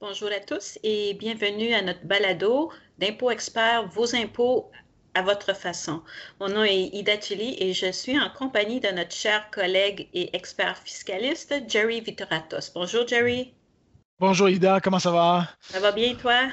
Bonjour 0.00 0.28
à 0.28 0.40
tous 0.40 0.78
et 0.82 1.14
bienvenue 1.14 1.72
à 1.72 1.80
notre 1.80 2.04
balado 2.04 2.70
d'impôts 2.98 3.30
experts, 3.30 3.86
vos 3.88 4.14
impôts 4.14 4.70
à 5.14 5.22
votre 5.22 5.54
façon. 5.54 6.02
Mon 6.40 6.48
nom 6.48 6.64
est 6.64 6.90
Ida 6.92 7.18
Chili 7.20 7.56
et 7.58 7.72
je 7.72 7.90
suis 7.92 8.18
en 8.18 8.28
compagnie 8.28 8.80
de 8.80 8.88
notre 8.88 9.12
cher 9.12 9.48
collègue 9.50 10.08
et 10.12 10.34
expert 10.36 10.76
fiscaliste, 10.78 11.54
Jerry 11.68 12.00
Vitoratos. 12.00 12.72
Bonjour, 12.74 13.06
Jerry. 13.06 13.54
Bonjour, 14.18 14.48
Ida. 14.48 14.80
Comment 14.80 14.98
ça 14.98 15.12
va? 15.12 15.48
Ça 15.60 15.80
va 15.80 15.92
bien, 15.92 16.14
toi? 16.16 16.48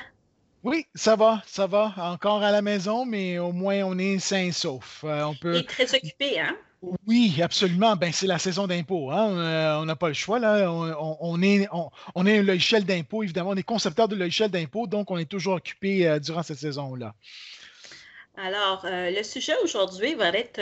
Oui, 0.64 0.86
ça 0.94 1.16
va, 1.16 1.42
ça 1.48 1.66
va. 1.66 1.94
Encore 1.98 2.44
à 2.44 2.52
la 2.52 2.62
maison, 2.62 3.06
mais 3.06 3.40
au 3.40 3.52
moins 3.52 3.82
on 3.84 3.98
est 3.98 4.20
sain 4.20 4.44
et 4.44 4.52
sauf. 4.52 5.04
Euh, 5.04 5.24
on 5.24 5.34
peut... 5.34 5.64
très 5.64 5.94
occupé, 5.96 6.40
hein? 6.40 6.56
Oui, 6.82 7.40
absolument. 7.44 7.96
Ben, 7.96 8.12
c'est 8.12 8.26
la 8.26 8.40
saison 8.40 8.66
d'impôt. 8.66 9.12
Hein. 9.12 9.38
Euh, 9.38 9.82
on 9.82 9.86
n'a 9.86 9.96
pas 9.96 10.08
le 10.08 10.16
choix. 10.16 10.40
On, 10.40 11.42
est, 11.44 11.68
on, 12.16 12.26
est 12.26 12.40
un 12.40 12.44
logiciel 12.44 12.86
d'impôt, 12.86 13.22
évidemment. 13.22 13.52
On 13.52 13.56
est 13.56 13.64
concepteur 13.64 14.08
de 14.08 14.16
logiciel 14.16 14.50
d'impôt, 14.50 14.88
donc 14.88 15.12
on 15.12 15.18
est 15.18 15.30
toujours 15.30 15.56
occupé 15.56 16.08
euh, 16.08 16.20
durant 16.20 16.42
cette 16.42 16.58
saison-là. 16.58 17.14
Alors, 18.36 18.86
euh, 18.86 19.12
le 19.12 19.22
sujet 19.24 19.54
aujourd'hui 19.64 20.16
va 20.16 20.30
être 20.30 20.60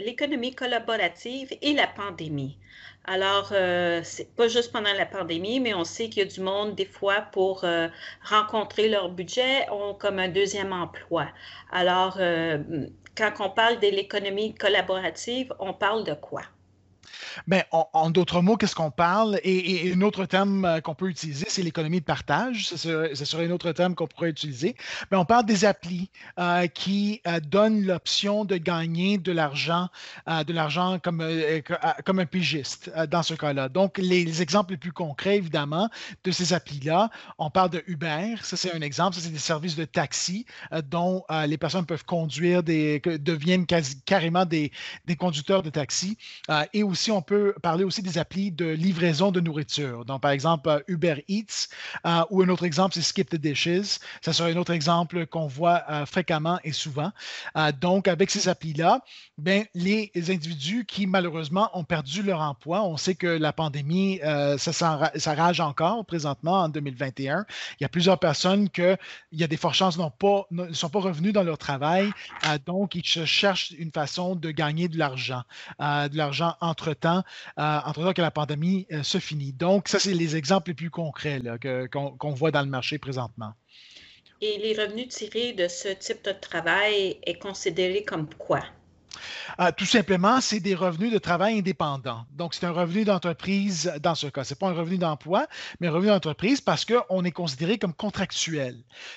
l'économie 0.00 0.54
collaborative 0.54 1.48
et 1.62 1.72
la 1.72 1.86
pandémie. 1.86 2.58
Alors, 3.08 3.52
c'est 4.02 4.34
pas 4.34 4.48
juste 4.48 4.72
pendant 4.72 4.92
la 4.92 5.06
pandémie, 5.06 5.60
mais 5.60 5.72
on 5.74 5.84
sait 5.84 6.08
qu'il 6.08 6.24
y 6.24 6.26
a 6.26 6.28
du 6.28 6.40
monde, 6.40 6.74
des 6.74 6.84
fois, 6.84 7.20
pour 7.20 7.64
rencontrer 8.24 8.88
leur 8.88 9.10
budget, 9.10 9.70
ont 9.70 9.94
comme 9.94 10.18
un 10.18 10.28
deuxième 10.28 10.72
emploi. 10.72 11.28
Alors, 11.70 12.18
quand 13.16 13.32
on 13.40 13.50
parle 13.50 13.80
de 13.80 13.88
l'économie 13.88 14.54
collaborative, 14.54 15.52
on 15.58 15.72
parle 15.74 16.04
de 16.04 16.14
quoi? 16.14 16.42
Bien, 17.46 17.62
en, 17.70 18.10
d'autres 18.10 18.40
mots, 18.40 18.56
qu'est-ce 18.56 18.74
qu'on 18.74 18.90
parle? 18.90 19.40
Et, 19.44 19.92
un 19.94 20.00
autre 20.00 20.24
thème 20.24 20.64
euh, 20.64 20.80
qu'on 20.80 20.94
peut 20.94 21.08
utiliser, 21.08 21.46
c'est 21.48 21.62
l'économie 21.62 22.00
de 22.00 22.04
partage. 22.04 22.68
Ce 22.68 22.76
serait, 22.76 23.46
un 23.46 23.50
autre 23.50 23.72
thème 23.72 23.94
qu'on 23.94 24.06
pourrait 24.06 24.30
utiliser. 24.30 24.76
Mais 25.10 25.16
on 25.16 25.24
parle 25.24 25.44
des 25.46 25.64
applis 25.64 26.10
euh, 26.38 26.66
qui 26.66 27.20
euh, 27.26 27.40
donnent 27.40 27.84
l'option 27.84 28.44
de 28.44 28.56
gagner 28.56 29.18
de 29.18 29.32
l'argent, 29.32 29.88
de 30.26 30.52
l'argent 30.52 30.98
comme, 30.98 31.24
comme 32.04 32.18
un 32.18 32.26
pigiste 32.26 32.90
dans 33.08 33.22
ce 33.22 33.34
cas-là. 33.34 33.68
Donc, 33.68 33.98
les, 33.98 34.42
exemples 34.42 34.72
les 34.72 34.76
plus 34.76 34.92
concrets, 34.92 35.36
évidemment, 35.36 35.88
de 36.24 36.30
ces 36.30 36.52
applis-là, 36.52 37.10
on 37.38 37.50
parle 37.50 37.70
de 37.70 37.82
Uber. 37.86 38.36
Ça, 38.42 38.56
c'est 38.56 38.72
un 38.74 38.80
exemple. 38.80 39.16
Ça, 39.16 39.22
c'est 39.22 39.30
des 39.30 39.38
services 39.38 39.76
de 39.76 39.84
taxi 39.84 40.46
dont 40.90 41.24
les 41.46 41.58
personnes 41.58 41.86
peuvent 41.86 42.04
conduire, 42.04 42.62
des, 42.62 43.00
deviennent 43.00 43.66
carrément 43.66 44.44
des, 44.44 44.72
des 45.06 45.16
conducteurs 45.16 45.62
de 45.62 45.70
taxi. 45.70 46.16
et 46.72 46.82
aussi, 46.82 47.10
on 47.10 47.22
peut 47.26 47.54
parler 47.62 47.84
aussi 47.84 48.02
des 48.02 48.18
applis 48.18 48.50
de 48.50 48.66
livraison 48.66 49.32
de 49.32 49.40
nourriture. 49.40 50.04
Donc, 50.04 50.22
par 50.22 50.30
exemple, 50.30 50.68
euh, 50.68 50.80
Uber 50.86 51.24
Eats 51.28 51.68
euh, 52.06 52.22
ou 52.30 52.42
un 52.42 52.48
autre 52.48 52.64
exemple, 52.64 52.94
c'est 52.94 53.02
Skip 53.02 53.28
the 53.28 53.36
Dishes. 53.36 53.98
Ça 54.22 54.32
serait 54.32 54.52
un 54.52 54.56
autre 54.56 54.72
exemple 54.72 55.26
qu'on 55.26 55.46
voit 55.46 55.82
euh, 55.90 56.06
fréquemment 56.06 56.58
et 56.64 56.72
souvent. 56.72 57.12
donc, 57.80 58.08
avec 58.08 58.30
ces 58.30 58.48
applis-là, 58.48 59.00
ben, 59.38 59.64
les 59.74 60.10
individus 60.28 60.84
qui 60.86 61.06
malheureusement 61.06 61.70
ont 61.74 61.84
perdu 61.84 62.22
leur 62.22 62.40
emploi, 62.40 62.84
on 62.84 62.96
sait 62.96 63.14
que 63.14 63.26
la 63.26 63.52
pandémie, 63.52 64.20
ça, 64.58 65.10
rage 65.26 65.60
encore 65.60 66.04
présentement 66.06 66.62
en 66.62 66.68
2021. 66.68 67.44
Il 67.78 67.82
y 67.82 67.86
a 67.86 67.88
plusieurs 67.88 68.18
personnes 68.18 68.68
que 68.70 68.96
il 69.32 69.40
y 69.40 69.44
a 69.44 69.46
des 69.46 69.56
fortes 69.56 69.74
chances 69.74 69.98
ne 69.98 70.72
sont 70.72 70.88
pas 70.88 71.00
revenus 71.00 71.32
dans 71.32 71.42
leur 71.42 71.58
travail. 71.58 72.10
donc, 72.66 72.94
ils 72.94 73.04
cherchent 73.04 73.72
une 73.72 73.90
façon 73.90 74.36
de 74.36 74.50
gagner 74.50 74.88
de 74.88 74.98
l'argent, 74.98 75.42
de 75.80 76.16
l'argent 76.16 76.54
entre-temps 76.60 77.15
euh, 77.18 77.78
entre 77.84 78.02
temps 78.02 78.12
que 78.12 78.22
la 78.22 78.30
pandémie 78.30 78.86
euh, 78.92 79.02
se 79.02 79.18
finit. 79.18 79.52
Donc, 79.52 79.88
ça, 79.88 79.98
c'est 79.98 80.14
les 80.14 80.36
exemples 80.36 80.70
les 80.70 80.74
plus 80.74 80.90
concrets 80.90 81.40
qu'on 81.90 82.32
voit 82.32 82.50
dans 82.50 82.62
le 82.62 82.68
marché 82.68 82.98
présentement. 82.98 83.52
Et 84.40 84.58
les 84.58 84.74
revenus 84.74 85.08
tirés 85.08 85.52
de 85.52 85.66
ce 85.66 85.88
type 85.88 86.22
de 86.24 86.32
travail 86.32 87.18
est 87.24 87.38
considéré 87.38 88.04
comme 88.04 88.28
quoi? 88.34 88.62
Euh, 89.60 89.70
tout 89.76 89.84
simplement, 89.84 90.40
c'est 90.40 90.60
des 90.60 90.74
revenus 90.74 91.12
de 91.12 91.18
travail 91.18 91.58
indépendants. 91.58 92.24
Donc, 92.32 92.54
c'est 92.54 92.66
un 92.66 92.72
revenu 92.72 93.04
d'entreprise 93.04 93.92
dans 94.02 94.14
ce 94.14 94.26
cas. 94.26 94.44
Ce 94.44 94.54
n'est 94.54 94.58
pas 94.58 94.68
un 94.68 94.72
revenu 94.74 94.98
d'emploi, 94.98 95.46
mais 95.80 95.88
un 95.88 95.92
revenu 95.92 96.08
d'entreprise 96.08 96.60
parce 96.60 96.84
qu'on 96.84 97.24
est 97.24 97.32
considéré 97.32 97.78
comme 97.78 97.94
contractuel 97.94 98.76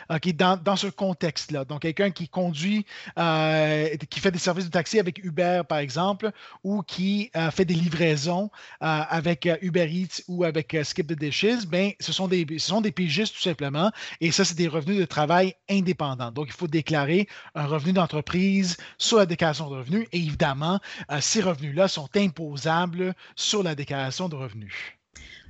dans, 0.09 0.75
ce 0.75 0.87
contexte-là. 0.87 1.65
Donc, 1.65 1.81
quelqu'un 1.81 2.11
qui 2.11 2.27
conduit, 2.27 2.85
euh, 3.17 3.95
qui 4.09 4.19
fait 4.19 4.31
des 4.31 4.39
services 4.39 4.65
de 4.65 4.71
taxi 4.71 4.99
avec 4.99 5.23
Uber, 5.23 5.61
par 5.67 5.79
exemple, 5.79 6.31
ou 6.63 6.81
qui 6.81 7.31
euh, 7.35 7.51
fait 7.51 7.65
des 7.65 7.73
livraisons 7.73 8.49
avec 8.79 9.47
Uber 9.61 9.89
Eats 9.89 10.21
ou 10.27 10.43
avec 10.43 10.75
Skip 10.83 11.07
the 11.07 11.17
Dishes, 11.17 11.65
ben, 11.67 11.91
ce, 11.99 12.11
sont 12.11 12.27
des, 12.27 12.45
ce 12.57 12.67
sont 12.67 12.81
des 12.81 12.91
pigistes 12.91 13.35
tout 13.35 13.41
simplement. 13.41 13.91
Et 14.21 14.31
ça, 14.31 14.45
c'est 14.45 14.55
des 14.55 14.67
revenus 14.67 14.99
de 14.99 15.05
travail 15.05 15.55
indépendants. 15.69 16.31
Donc, 16.31 16.47
il 16.47 16.53
faut 16.53 16.67
déclarer 16.67 17.27
un 17.55 17.65
revenu 17.65 17.93
d'entreprise 17.93 18.77
sur 18.97 19.17
la 19.17 19.25
déclaration 19.25 19.69
de 19.69 19.75
revenus 19.75 19.88
et 19.97 20.17
évidemment, 20.17 20.79
euh, 21.11 21.19
ces 21.21 21.41
revenus-là 21.41 21.87
sont 21.87 22.09
imposables 22.15 23.13
sur 23.35 23.63
la 23.63 23.75
déclaration 23.75 24.29
de 24.29 24.35
revenus. 24.35 24.73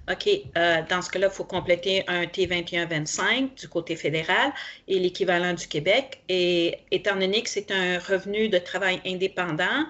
OK. 0.10 0.28
Euh, 0.58 0.82
dans 0.90 1.02
ce 1.02 1.10
cas-là, 1.12 1.28
il 1.32 1.34
faut 1.34 1.44
compléter 1.44 2.04
un 2.08 2.24
T2125 2.24 3.60
du 3.60 3.68
côté 3.68 3.96
fédéral 3.96 4.52
et 4.88 5.00
l'équivalent 5.00 5.54
du 5.54 5.68
Québec. 5.68 6.24
Et 6.30 6.80
étant 6.90 7.16
donné 7.16 7.44
que 7.44 7.50
c'est 7.50 7.70
un 7.72 8.00
revenu 8.00 8.50
de 8.50 8.58
travail 8.58 9.02
indépendant, 9.06 9.86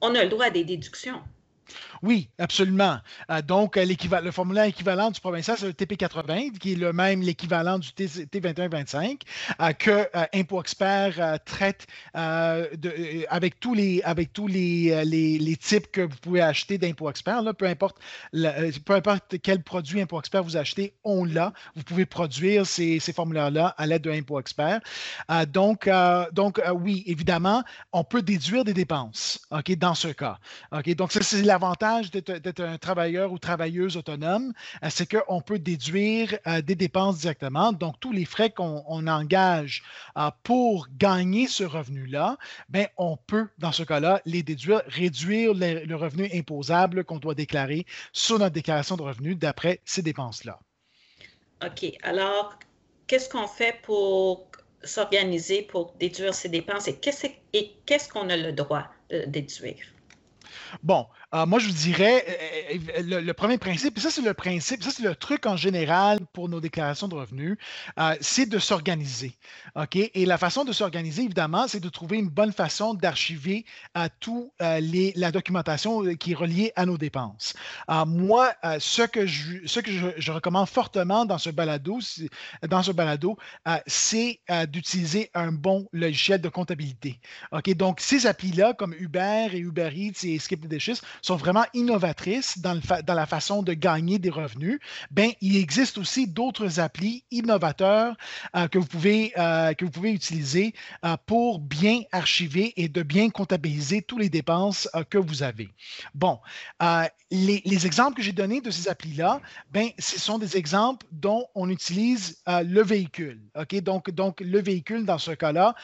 on 0.00 0.14
a 0.14 0.24
le 0.24 0.30
droit 0.30 0.46
à 0.46 0.50
des 0.50 0.64
déductions. 0.64 1.20
Oui, 2.02 2.30
absolument. 2.38 2.98
Euh, 3.30 3.42
donc, 3.42 3.76
euh, 3.76 3.84
le 4.22 4.30
formulaire 4.30 4.64
équivalent 4.64 5.10
du 5.10 5.20
provincial, 5.20 5.58
c'est 5.58 5.66
le 5.66 5.72
TP80, 5.72 6.56
qui 6.58 6.72
est 6.72 6.76
le 6.76 6.94
même 6.94 7.20
l'équivalent 7.20 7.78
du 7.78 7.92
T, 7.92 8.06
2125 8.32 9.22
euh, 9.60 9.72
que 9.72 10.08
Impôt 10.32 10.60
Expert 10.60 11.38
traite 11.44 11.86
avec 12.14 13.60
tous 13.60 13.74
les, 13.74 14.00
avec 14.02 14.32
tous 14.32 14.46
les, 14.46 15.56
types 15.60 15.90
que 15.92 16.00
vous 16.00 16.16
pouvez 16.22 16.40
acheter 16.40 16.78
d'Impôt 16.78 17.10
Expert. 17.10 17.42
Là, 17.42 17.52
peu, 17.52 17.66
importe 17.66 17.98
peu 18.32 18.94
importe 18.94 19.36
quel 19.42 19.62
produit 19.62 20.00
Impôt 20.00 20.18
Expert 20.20 20.42
vous 20.42 20.56
achetez, 20.56 20.94
on 21.04 21.24
l'a. 21.24 21.52
Vous 21.76 21.82
pouvez 21.82 22.06
produire 22.06 22.66
ces, 22.66 22.98
ces 22.98 23.12
formulaires-là 23.12 23.74
à 23.76 23.86
l'aide 23.86 24.02
de 24.02 24.10
Impôt 24.10 24.40
Expert. 24.40 24.80
donc, 25.48 25.90
oui, 26.76 27.02
évidemment, 27.06 27.62
on 27.92 28.04
peut 28.04 28.22
déduire 28.22 28.64
des 28.64 28.74
dépenses 28.74 29.40
ok, 29.50 29.76
dans 29.76 29.94
ce 29.94 30.08
cas. 30.08 30.38
Donc, 30.96 31.12
ça, 31.12 31.20
c'est 31.22 31.42
l'avantage 31.42 31.89
d'être 31.98 32.60
un 32.60 32.78
travailleur 32.78 33.32
ou 33.32 33.38
travailleuse 33.38 33.96
autonome, 33.96 34.52
euh, 34.82 34.88
c'est 34.90 35.10
qu'on 35.10 35.40
peut 35.40 35.58
déduire 35.58 36.38
euh, 36.46 36.62
des 36.62 36.74
dépenses 36.74 37.18
directement. 37.18 37.72
Donc, 37.72 37.98
tous 38.00 38.12
les 38.12 38.24
frais 38.24 38.50
qu'on 38.50 39.06
engage 39.06 39.82
euh, 40.16 40.30
pour 40.42 40.88
gagner 40.96 41.46
ce 41.46 41.64
revenu-là, 41.64 42.36
ben, 42.68 42.86
on 42.96 43.16
peut, 43.16 43.48
dans 43.58 43.72
ce 43.72 43.82
cas-là, 43.82 44.20
les 44.24 44.42
déduire, 44.42 44.82
réduire 44.86 45.52
le, 45.54 45.94
revenu 45.94 46.28
imposable 46.32 47.04
qu'on 47.04 47.18
doit 47.18 47.34
déclarer 47.34 47.84
sur 48.12 48.38
notre 48.38 48.54
déclaration 48.54 48.96
de 48.96 49.02
revenus 49.02 49.36
d'après 49.36 49.80
ces 49.84 50.02
dépenses-là. 50.02 50.58
OK. 51.64 51.92
Alors, 52.02 52.58
qu'est-ce 53.06 53.28
qu'on 53.28 53.48
fait 53.48 53.80
pour 53.82 54.50
s'organiser 54.82 55.62
pour 55.62 55.92
déduire 55.98 56.32
ces 56.32 56.48
dépenses 56.48 56.88
et 56.88 56.96
qu'est-ce 56.96 58.08
qu'on 58.08 58.30
a 58.30 58.36
le 58.36 58.52
droit 58.52 58.86
de 59.10 59.24
déduire? 59.26 59.76
Bon, 60.82 61.06
euh, 61.32 61.46
moi, 61.46 61.60
je 61.60 61.66
vous 61.66 61.72
dirais, 61.72 62.24
euh, 62.28 62.78
euh, 62.98 63.20
le, 63.20 63.32
premier 63.34 63.56
principe, 63.56 63.96
et 63.96 64.00
ça, 64.00 64.10
c'est 64.10 64.22
le 64.22 64.34
principe, 64.34 64.82
ça, 64.82 64.90
c'est 64.90 65.04
le 65.04 65.14
truc 65.14 65.46
en 65.46 65.56
général 65.56 66.18
pour 66.32 66.48
nos 66.48 66.60
déclarations 66.60 67.06
de 67.06 67.14
revenus, 67.14 67.56
c'est 68.20 68.46
de 68.46 68.58
s'organiser. 68.58 69.32
OK? 69.76 69.96
Et 69.96 70.26
la 70.26 70.38
façon 70.38 70.64
de 70.64 70.72
s'organiser, 70.72 71.22
évidemment, 71.22 71.68
c'est 71.68 71.80
de 71.80 71.88
trouver 71.88 72.18
une 72.18 72.28
bonne 72.28 72.52
façon 72.52 72.94
d'archiver 72.94 73.64
tout 74.20 74.52
les, 74.80 75.12
la 75.16 75.30
documentation 75.30 76.14
qui 76.16 76.32
est 76.32 76.34
reliée 76.34 76.72
à 76.76 76.86
nos 76.86 76.98
dépenses. 76.98 77.54
moi, 78.06 78.52
ce 78.78 79.02
que, 79.02 79.26
je, 79.26 79.66
ce 79.66 79.80
que 79.80 79.90
je, 80.16 80.32
recommande 80.32 80.68
fortement 80.68 81.24
dans 81.24 81.38
ce 81.38 81.50
balado, 81.50 81.98
dans 82.68 82.82
ce 82.82 82.92
balado, 82.92 83.36
c'est 83.86 84.40
d'utiliser 84.68 85.30
un 85.34 85.52
bon 85.52 85.86
logiciel 85.92 86.40
de 86.40 86.48
comptabilité. 86.48 87.20
OK? 87.52 87.72
Donc, 87.74 88.00
ces 88.00 88.26
applis-là, 88.26 88.74
comme 88.74 88.94
Uber 88.98 89.48
et 89.52 89.58
Uber 89.58 89.90
Eats 89.94 90.24
et 90.24 90.38
Skip 90.38 90.62
the 90.62 90.68
Dishes, 90.68 91.00
sont 91.22 91.36
vraiment 91.36 91.64
innovatrices 91.74 92.58
dans, 92.58 92.80
la 93.06 93.26
façon 93.26 93.62
de 93.62 93.72
gagner 93.72 94.18
des 94.18 94.30
revenus, 94.30 94.78
ben, 95.10 95.30
il 95.40 95.56
existe 95.56 95.98
aussi 95.98 96.26
d'autres 96.26 96.80
applis 96.80 97.24
innovateurs 97.30 98.16
euh, 98.56 98.68
que, 98.68 98.78
vous 98.78 98.86
pouvez, 98.86 99.32
euh, 99.38 99.74
que 99.74 99.84
vous 99.84 99.90
pouvez 99.90 100.12
utiliser 100.12 100.74
euh, 101.04 101.16
pour 101.26 101.58
bien 101.58 102.02
archiver 102.12 102.72
et 102.76 102.88
de 102.88 103.02
bien 103.02 103.30
comptabiliser 103.30 104.02
toutes 104.02 104.20
les 104.20 104.28
dépenses 104.28 104.88
que 105.08 105.18
vous 105.18 105.42
avez. 105.42 105.68
Bon, 106.14 106.40
les, 107.30 107.62
les, 107.64 107.86
exemples 107.86 108.16
que 108.16 108.22
j'ai 108.22 108.32
donnés 108.32 108.60
de 108.60 108.70
ces 108.70 108.88
applis-là, 108.88 109.40
ben, 109.70 109.88
ce 109.98 110.18
sont 110.18 110.38
des 110.38 110.56
exemples 110.56 111.06
dont 111.12 111.46
on 111.54 111.68
utilise 111.68 112.42
le 112.46 112.82
véhicule. 112.82 113.40
Donc, 113.82 114.10
donc, 114.10 114.40
le 114.40 114.60
véhicule, 114.60 115.04
dans 115.04 115.18
ce 115.18 115.30
cas-là, 115.32 115.74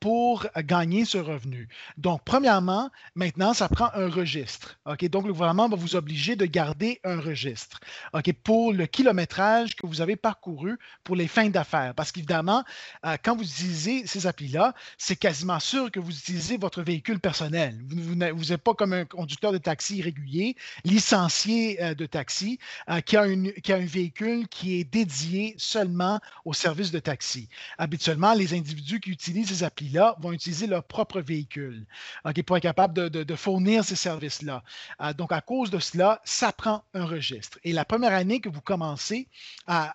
pour 0.00 0.46
gagner 0.56 1.04
ce 1.04 1.18
revenu. 1.18 1.68
Donc, 1.96 2.22
premièrement, 2.24 2.90
maintenant, 3.14 3.54
ça 3.54 3.68
prend 3.68 3.90
un 3.94 4.08
registre. 4.08 4.75
Donc, 4.84 5.26
le 5.26 5.32
gouvernement 5.32 5.68
va 5.68 5.76
vous 5.76 5.96
obliger 5.96 6.36
de 6.36 6.46
garder 6.46 7.00
un 7.04 7.20
registre 7.20 7.80
pour 8.44 8.72
le 8.72 8.86
kilométrage 8.86 9.76
que 9.76 9.86
vous 9.86 10.00
avez 10.00 10.16
parcouru 10.16 10.78
pour 11.04 11.16
les 11.16 11.28
fins 11.28 11.48
d'affaires. 11.48 11.94
Parce 11.94 12.12
qu'évidemment, 12.12 12.64
euh, 13.04 13.16
quand 13.22 13.36
vous 13.36 13.44
utilisez 13.44 14.06
ces 14.06 14.26
applis-là, 14.26 14.74
c'est 14.98 15.16
quasiment 15.16 15.60
sûr 15.60 15.90
que 15.90 16.00
vous 16.00 16.10
utilisez 16.10 16.56
votre 16.56 16.82
véhicule 16.82 17.20
personnel. 17.20 17.78
Vous 17.88 18.14
n'êtes 18.14 18.62
pas 18.62 18.74
comme 18.74 18.92
un 18.92 19.04
conducteur 19.04 19.52
de 19.52 19.58
taxi 19.58 20.02
régulier, 20.02 20.56
licencié 20.84 21.82
euh, 21.82 21.94
de 21.94 22.06
taxi, 22.06 22.58
euh, 22.90 23.00
qui, 23.00 23.16
a 23.16 23.26
une, 23.26 23.52
qui 23.52 23.72
a 23.72 23.76
un 23.76 23.86
véhicule 23.86 24.48
qui 24.48 24.80
est 24.80 24.84
dédié 24.84 25.54
seulement 25.58 26.20
au 26.44 26.52
service 26.52 26.90
de 26.90 26.98
taxi. 26.98 27.48
Habituellement, 27.78 28.34
les 28.34 28.54
individus 28.54 29.00
qui 29.00 29.10
utilisent 29.10 29.48
ces 29.48 29.64
applis-là 29.64 30.16
vont 30.20 30.32
utiliser 30.32 30.66
leur 30.66 30.84
propre 30.84 31.20
véhicule 31.20 31.86
pour 32.46 32.56
être 32.56 32.62
capable 32.62 33.10
de, 33.10 33.36
fournir 33.36 33.84
ces 33.84 33.96
services-là. 33.96 34.62
Euh, 35.00 35.12
donc, 35.12 35.32
à 35.32 35.40
cause 35.40 35.70
de 35.70 35.78
cela, 35.78 36.20
ça 36.24 36.52
prend 36.52 36.84
un 36.94 37.04
registre. 37.04 37.58
Et 37.64 37.72
la 37.72 37.84
première 37.84 38.12
année 38.12 38.40
que 38.40 38.48
vous 38.48 38.60
commencez 38.60 39.28
à, 39.66 39.94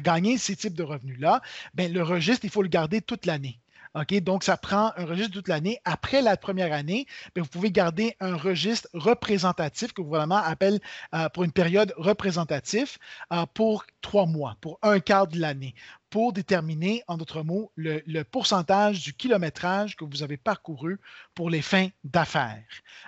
gagner 0.00 0.38
ces 0.38 0.56
types 0.56 0.74
de 0.74 0.82
revenus-là, 0.82 1.40
ben, 1.74 1.92
le 1.92 2.02
registre, 2.02 2.44
il 2.44 2.50
faut 2.50 2.62
le 2.62 2.68
garder 2.68 3.00
toute 3.00 3.26
l'année. 3.26 3.61
OK? 3.94 4.14
Donc, 4.20 4.44
ça 4.44 4.56
prend 4.56 4.92
un 4.96 5.04
registre 5.04 5.32
toute 5.32 5.48
l'année. 5.48 5.78
Après 5.84 6.22
la 6.22 6.36
première 6.36 6.72
année, 6.72 7.06
ben, 7.34 7.42
vous 7.42 7.48
pouvez 7.48 7.70
garder 7.70 8.16
un 8.20 8.36
registre 8.36 8.88
représentatif 8.94 9.92
que 9.92 10.00
le 10.00 10.06
gouvernement 10.06 10.36
appelle 10.36 10.80
euh, 11.14 11.28
pour 11.28 11.44
une 11.44 11.52
période 11.52 11.92
représentative 11.96 12.98
euh, 13.32 13.44
pour 13.54 13.84
trois 14.00 14.26
mois, 14.26 14.56
pour 14.60 14.78
un 14.82 15.00
quart 15.00 15.26
de 15.26 15.38
l'année 15.38 15.74
pour 16.12 16.34
déterminer, 16.34 17.02
en 17.08 17.16
d'autres 17.16 17.42
mots, 17.42 17.72
le, 17.74 18.22
pourcentage 18.22 19.02
du 19.02 19.14
kilométrage 19.14 19.96
que 19.96 20.04
vous 20.04 20.22
avez 20.22 20.36
parcouru 20.36 21.00
pour 21.34 21.48
les 21.48 21.62
fins 21.62 21.88
d'affaires. 22.04 22.62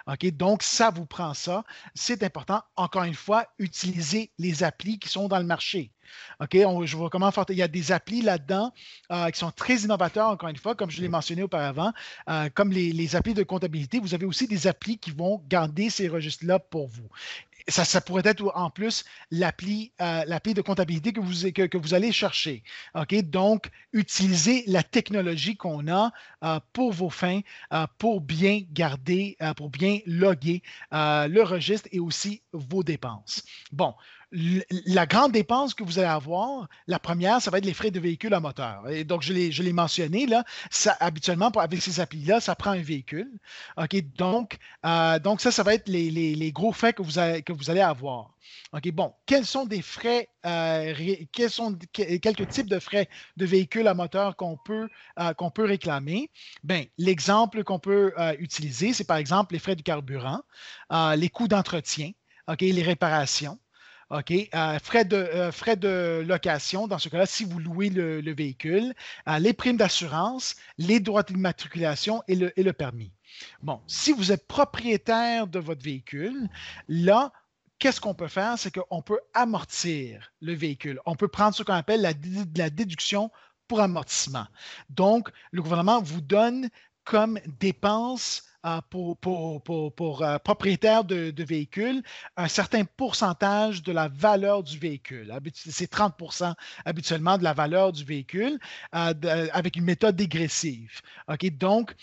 OK? 0.07 0.25
Donc, 0.31 0.63
ça 0.63 0.89
vous 0.89 1.05
prend 1.05 1.35
ça. 1.35 1.65
C'est 1.95 2.23
important. 2.23 2.63
Encore 2.77 3.05
une 3.05 3.13
fois, 3.13 3.47
utilisez 3.59 4.33
les 4.39 4.65
applis 4.65 4.99
qui 4.99 5.11
sont 5.11 5.29
dans 5.29 5.39
le 5.39 5.45
marché. 5.45 5.93
OK? 6.41 6.57
je 6.85 6.97
vois 6.97 7.11
comment 7.11 7.31
faire. 7.31 7.45
Il 7.49 7.57
y 7.57 7.63
a 7.63 7.69
des 7.69 7.93
applis 7.93 8.23
là-dedans 8.23 8.73
euh, 9.11 9.31
qui 9.31 9.39
sont 9.39 9.51
très 9.51 9.77
innovateurs, 9.77 10.29
encore 10.29 10.49
une 10.49 10.57
fois, 10.57 10.75
comme 10.75 10.91
je 10.91 11.01
l'ai 11.01 11.09
mentionné 11.09 11.43
auparavant. 11.43 11.93
Euh, 12.29 12.49
comme 12.55 12.73
les, 12.73 12.93
les, 12.93 13.17
applis 13.17 13.35
de 13.35 13.43
comptabilité, 13.43 13.99
vous 13.99 14.15
avez 14.15 14.27
aussi 14.27 14.47
des 14.47 14.67
applis 14.67 14.99
qui 14.99 15.11
vont 15.11 15.43
garder 15.49 15.91
ces 15.91 16.09
registres-là 16.09 16.59
pour 16.59 16.89
vous 16.89 17.09
ça, 17.69 18.01
pourrait 18.01 18.23
être 18.25 18.51
en 18.55 18.71
plus 18.71 19.05
l'appli 19.31 19.93
euh, 20.01 20.25
de 20.25 20.61
comptabilité 20.61 21.13
que 21.13 21.21
vous, 21.21 21.51
que, 21.53 21.79
vous 21.79 21.95
allez 21.95 22.13
chercher. 22.13 22.63
OK? 22.95 23.15
Donc, 23.23 23.71
utilisez 23.93 24.65
la 24.67 24.83
technologie 24.83 25.57
qu'on 25.57 25.89
a 25.89 26.13
euh, 26.43 26.61
pour 26.73 26.93
vos 26.93 27.11
fins, 27.11 27.41
euh, 27.73 27.87
pour 27.99 28.21
bien 28.21 28.63
garder, 28.73 29.37
pour 29.57 29.71
bien 29.71 30.01
loguer 30.07 30.63
le 30.93 31.43
registre 31.43 31.89
et 31.93 32.01
aussi 32.01 32.43
vos 32.53 32.83
dépenses. 32.83 33.45
Bon, 33.73 33.95
la 34.87 35.07
grande 35.07 35.33
dépense 35.33 35.75
que 35.75 35.85
vous 35.85 35.99
allez 35.99 36.09
avoir, 36.09 36.69
la 36.89 36.99
première, 36.99 37.41
ça 37.41 37.51
va 37.51 37.59
être 37.59 37.65
les 37.65 37.75
frais 37.75 37.91
de 37.91 38.01
véhicule 38.01 38.35
à 38.35 38.41
moteur. 38.41 38.89
Et 38.91 39.05
donc, 39.05 39.23
je 39.23 39.33
l'ai 39.33 39.73
mentionné, 39.73 40.27
là, 40.27 40.45
habituellement, 40.99 41.51
avec 41.51 41.81
ces 41.81 42.01
applis-là, 42.01 42.41
ça 42.41 42.55
prend 42.57 42.71
un 42.71 42.83
véhicule. 42.83 43.31
Euh, 43.79 45.19
donc 45.19 45.41
ça, 45.41 45.51
ça 45.51 45.63
va 45.63 45.75
être 45.75 45.89
les, 45.89 46.53
gros 46.53 46.73
frais 46.73 46.93
que 46.93 47.03
vous, 47.03 47.19
allez, 47.19 47.81
avoir. 47.81 48.35
Bon, 48.93 49.15
quels 49.27 49.47
sont 49.47 49.67
des 49.67 49.83
frais, 49.83 50.29
euh, 50.45 50.93
quels 51.33 51.51
sont 51.51 51.79
quelques 51.93 52.49
types 52.49 52.69
de 52.69 52.81
frais 52.81 53.09
de 53.37 53.47
véhicule 53.47 53.87
à 53.87 53.95
moteur 53.95 54.37
qu'on 54.37 54.57
peut, 54.57 54.89
euh, 55.21 55.33
réclamer? 55.59 56.31
Bien, 56.65 56.85
l'exemple 56.99 57.63
qu'on 57.63 57.79
peut 57.79 58.13
utiliser, 58.39 58.93
c'est 58.93 59.05
par 59.05 59.17
exemple 59.17 59.53
les 59.53 59.61
frais 59.61 59.77
du 59.77 59.85
carburant, 59.85 60.41
les 61.17 61.29
coûts 61.29 61.49
d'entretien, 61.49 62.11
les 62.61 62.83
réparations. 62.83 63.59
OK? 64.15 64.33
Euh, 64.55 64.79
frais, 64.79 65.05
de, 65.05 65.17
euh, 65.17 65.51
frais 65.51 65.77
de 65.77 66.25
location, 66.27 66.87
dans 66.87 66.99
ce 66.99 67.09
cas-là, 67.09 67.27
si 67.27 67.45
vous 67.45 67.59
louez 67.59 67.91
le, 67.91 68.33
véhicule, 68.33 68.95
euh, 69.29 69.39
les 69.39 69.53
primes 69.53 69.77
d'assurance, 69.77 70.55
les 70.79 71.01
droits 71.01 71.25
d'immatriculation 71.25 72.23
et 72.29 72.37
le, 72.37 72.59
et 72.59 72.63
le 72.63 72.73
permis. 72.73 73.13
Bon, 73.63 73.81
si 73.89 74.13
vous 74.13 74.31
êtes 74.31 74.47
propriétaire 74.47 75.49
de 75.49 75.59
votre 75.59 75.83
véhicule, 75.83 76.49
là, 76.89 77.33
qu'est-ce 77.81 78.01
qu'on 78.01 78.15
peut 78.15 78.29
faire? 78.29 78.57
C'est 78.57 78.73
qu'on 78.73 79.03
peut 79.03 79.19
amortir 79.35 80.33
le 80.41 80.55
véhicule. 80.55 81.01
On 81.07 81.17
peut 81.17 81.29
prendre 81.29 81.55
ce 81.55 81.65
qu'on 81.65 81.75
appelle 81.75 82.01
la, 82.01 82.13
la 82.57 82.71
déduction 82.71 83.31
pour 83.67 83.81
amortissement. 83.81 84.47
Donc, 84.91 85.31
le 85.51 85.61
gouvernement 85.63 86.01
vous 86.01 86.21
donne 86.21 86.69
comme 87.05 87.39
dépense 87.61 88.43
euh, 88.65 88.81
pour, 88.89 89.19
pour, 89.19 90.23
euh, 90.23 90.39
propriétaires 90.39 91.05
de, 91.05 91.35
véhicules 91.45 92.03
un 92.39 92.49
certain 92.49 92.85
pourcentage 92.85 93.83
de 93.83 93.93
la 93.93 94.09
valeur 94.09 94.63
du 94.63 94.79
véhicule. 94.79 95.31
C'est 95.53 95.93
30% 95.93 96.55
habituellement 96.87 97.37
de 97.37 97.45
la 97.45 97.53
valeur 97.53 97.93
du 97.93 98.05
véhicule 98.05 98.59
euh, 98.95 99.49
avec 99.53 99.77
une 99.77 99.85
méthode 99.85 100.17
dégressive. 100.17 101.03
Donc, 101.59 101.95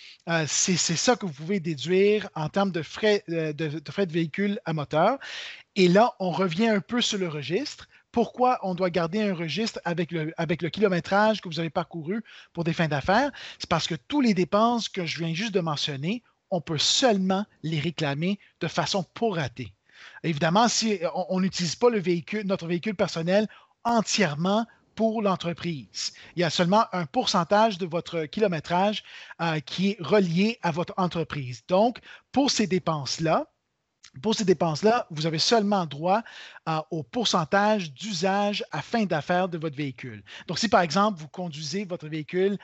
c'est 0.46 0.78
ça 0.78 1.16
que 1.16 1.26
vous 1.26 1.34
pouvez 1.34 1.60
déduire 1.60 2.30
en 2.36 2.50
termes 2.50 2.72
de 2.72 2.84
frais 2.84 3.24
de, 3.28 3.82
frais 3.90 4.06
de 4.06 4.14
véhicule 4.14 4.60
à 4.66 4.74
moteur. 4.74 5.18
Et 5.76 5.88
là, 5.88 6.14
on 6.20 6.30
revient 6.30 6.68
un 6.68 6.82
peu 6.82 7.02
sur 7.02 7.18
le 7.18 7.28
registre. 7.28 7.88
Pourquoi 8.12 8.60
on 8.64 8.76
doit 8.76 8.90
garder 8.90 9.22
un 9.22 9.34
registre 9.34 9.80
avec 9.86 10.12
le, 10.12 10.70
kilométrage 10.70 11.42
que 11.42 11.50
vous 11.50 11.60
avez 11.60 11.70
parcouru 11.70 12.24
pour 12.54 12.64
des 12.64 12.74
fins 12.74 12.88
d'affaires? 12.88 13.32
C'est 13.60 13.70
parce 13.70 13.88
que 13.88 13.96
tous 13.96 14.22
les 14.22 14.34
dépenses 14.34 14.90
que 14.90 15.06
je 15.06 15.20
viens 15.20 15.34
juste 15.34 15.54
de 15.54 15.62
mentionner 15.62 16.24
on 16.52 16.60
peut 16.62 16.78
seulement 16.78 17.46
les 17.64 17.80
réclamer 17.80 18.38
de 18.60 18.68
façon 18.68 19.06
proratée. 19.14 19.74
Évidemment, 20.24 20.68
si 20.68 21.00
on 21.30 21.40
n'utilise 21.40 21.76
pas 21.76 21.88
notre 22.44 22.68
véhicule 22.68 22.96
personnel 22.96 23.48
entièrement 23.84 24.66
pour 24.96 25.22
l'entreprise. 25.22 26.14
Il 26.36 26.42
y 26.42 26.44
a 26.44 26.50
seulement 26.50 26.84
un 26.92 27.06
pourcentage 27.06 27.78
de 27.78 27.86
votre 27.86 28.26
kilométrage 28.26 29.04
euh, 29.40 29.60
qui 29.62 29.92
est 29.92 29.98
relié 30.02 30.60
à 30.62 30.72
votre 30.72 30.94
entreprise. 30.98 31.64
Donc, 31.68 32.00
pour 32.32 32.52
ces 32.52 32.68
dépenses-là, 32.68 33.51
pour 34.22 34.36
ces 34.36 34.44
dépenses-là, 34.46 35.08
vous 35.10 35.26
avez 35.26 35.40
seulement 35.40 35.86
droit 35.86 36.22
euh, 36.68 36.80
au 36.92 37.04
pourcentage 37.04 37.94
d'usage 37.94 38.64
à 38.72 38.82
fin 38.82 39.06
d'affaires 39.06 39.48
de 39.48 39.58
votre 39.58 39.76
véhicule. 39.76 40.24
Donc, 40.48 40.60
si 40.60 40.68
par 40.68 40.82
exemple, 40.82 41.20
vous 41.20 41.30
conduisez 41.30 41.86
votre 41.86 42.08
véhicule 42.08 42.58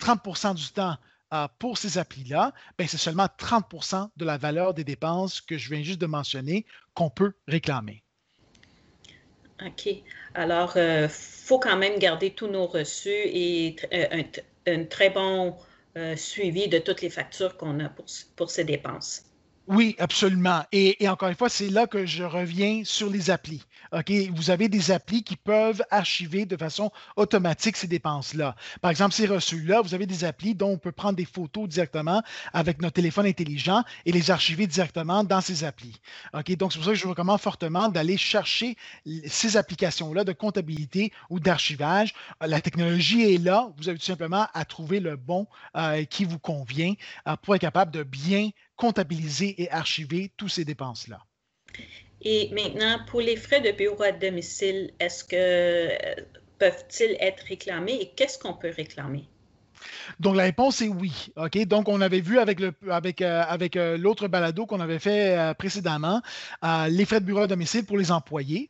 30% 0.00 0.54
du 0.54 0.68
temps 0.68 0.96
euh, 1.32 1.48
pour 1.58 1.78
ces 1.78 1.98
applis-là, 1.98 2.52
ben, 2.78 2.86
c'est 2.86 2.98
seulement 2.98 3.26
30% 3.26 4.10
de 4.16 4.24
la 4.24 4.36
valeur 4.36 4.74
des 4.74 4.84
dépenses 4.84 5.40
que 5.40 5.58
je 5.58 5.70
viens 5.70 5.82
juste 5.82 6.00
de 6.00 6.06
mentionner 6.06 6.66
qu'on 6.94 7.10
peut 7.10 7.32
réclamer. 7.48 8.02
OK. 9.64 9.88
Alors, 10.34 10.72
il 10.76 10.80
euh, 10.80 11.08
faut 11.08 11.58
quand 11.58 11.76
même 11.76 11.98
garder 11.98 12.30
tous 12.32 12.48
nos 12.48 12.66
reçus 12.66 13.10
et 13.10 13.76
un, 14.66 14.84
très 14.84 15.10
bon 15.10 15.56
suivi 16.16 16.68
de 16.68 16.78
toutes 16.78 17.02
les 17.02 17.10
factures 17.10 17.58
qu'on 17.58 17.78
a 17.80 17.90
pour 18.36 18.50
ces 18.50 18.64
dépenses. 18.64 19.31
Oui, 19.68 19.94
absolument. 19.98 20.64
Et, 20.72 20.96
encore 21.08 21.28
une 21.28 21.36
fois, 21.36 21.48
c'est 21.48 21.68
là 21.68 21.86
que 21.86 22.04
je 22.04 22.24
reviens 22.24 22.82
sur 22.84 23.08
les 23.10 23.30
applis. 23.30 23.62
OK? 23.92 24.10
Vous 24.34 24.50
avez 24.50 24.68
des 24.68 24.90
applis 24.90 25.22
qui 25.22 25.36
peuvent 25.36 25.82
archiver 25.90 26.46
de 26.46 26.56
façon 26.56 26.90
automatique 27.16 27.76
ces 27.76 27.86
dépenses-là. 27.86 28.56
Par 28.80 28.90
exemple, 28.90 29.14
ces 29.14 29.26
reçus-là, 29.26 29.82
vous 29.82 29.94
avez 29.94 30.06
des 30.06 30.24
applis 30.24 30.54
dont 30.54 30.70
on 30.70 30.78
peut 30.78 30.92
prendre 30.92 31.16
des 31.16 31.24
photos 31.24 31.68
directement 31.68 32.22
avec 32.52 32.80
notre 32.80 32.94
téléphone 32.94 33.26
intelligent 33.26 33.84
et 34.06 34.12
les 34.12 34.30
archiver 34.30 34.66
directement 34.66 35.24
dans 35.24 35.40
ces 35.40 35.64
applis. 35.64 36.00
OK? 36.34 36.56
Donc, 36.56 36.72
c'est 36.72 36.78
pour 36.78 36.86
ça 36.86 36.92
que 36.92 36.98
je 36.98 37.04
vous 37.04 37.10
recommande 37.10 37.40
fortement 37.40 37.88
d'aller 37.88 38.16
chercher 38.16 38.76
ces 39.26 39.56
applications-là 39.56 40.24
de 40.24 40.32
comptabilité 40.32 41.12
ou 41.30 41.40
d'archivage. 41.40 42.14
La 42.40 42.60
technologie 42.60 43.34
est 43.34 43.38
là. 43.38 43.72
Vous 43.76 43.88
avez 43.88 43.98
tout 43.98 44.04
simplement 44.04 44.46
à 44.54 44.64
trouver 44.64 45.00
le 45.00 45.16
bon 45.16 45.46
euh, 45.76 46.04
qui 46.04 46.24
vous 46.24 46.38
convient 46.38 46.94
euh, 47.28 47.36
pour 47.36 47.54
être 47.54 47.60
capable 47.60 47.90
de 47.90 48.02
bien 48.02 48.50
comptabiliser 48.76 49.62
et 49.62 49.70
archiver 49.70 50.32
toutes 50.36 50.50
ces 50.50 50.64
dépenses-là. 50.64 51.20
Et 52.22 52.50
maintenant, 52.52 53.04
pour 53.06 53.20
les 53.20 53.36
frais 53.36 53.60
de 53.60 53.72
bureau 53.72 54.02
à 54.02 54.12
domicile, 54.12 54.92
est-ce 55.00 55.24
que 55.24 55.36
euh, 55.36 56.24
peuvent-ils 56.58 57.16
être 57.20 57.42
réclamés 57.44 57.98
et 58.00 58.14
qu'est-ce 58.14 58.38
qu'on 58.38 58.54
peut 58.54 58.70
réclamer? 58.70 59.31
Donc, 60.20 60.36
la 60.36 60.44
réponse 60.44 60.82
est 60.82 60.88
oui. 60.88 61.32
Donc, 61.66 61.88
on 61.88 62.00
avait 62.00 62.20
vu 62.20 62.38
avec, 62.38 62.60
avec, 62.90 63.22
euh, 63.22 63.42
avec 63.48 63.76
euh, 63.76 63.96
l'autre 63.96 64.28
balado 64.28 64.66
qu'on 64.66 64.80
avait 64.80 64.98
fait 64.98 65.38
euh, 65.38 65.54
précédemment, 65.54 66.20
les 66.88 67.04
frais 67.04 67.20
de 67.20 67.24
bureau 67.24 67.42
à 67.42 67.46
domicile 67.46 67.84
pour 67.84 67.98
les 67.98 68.10
employés. 68.10 68.68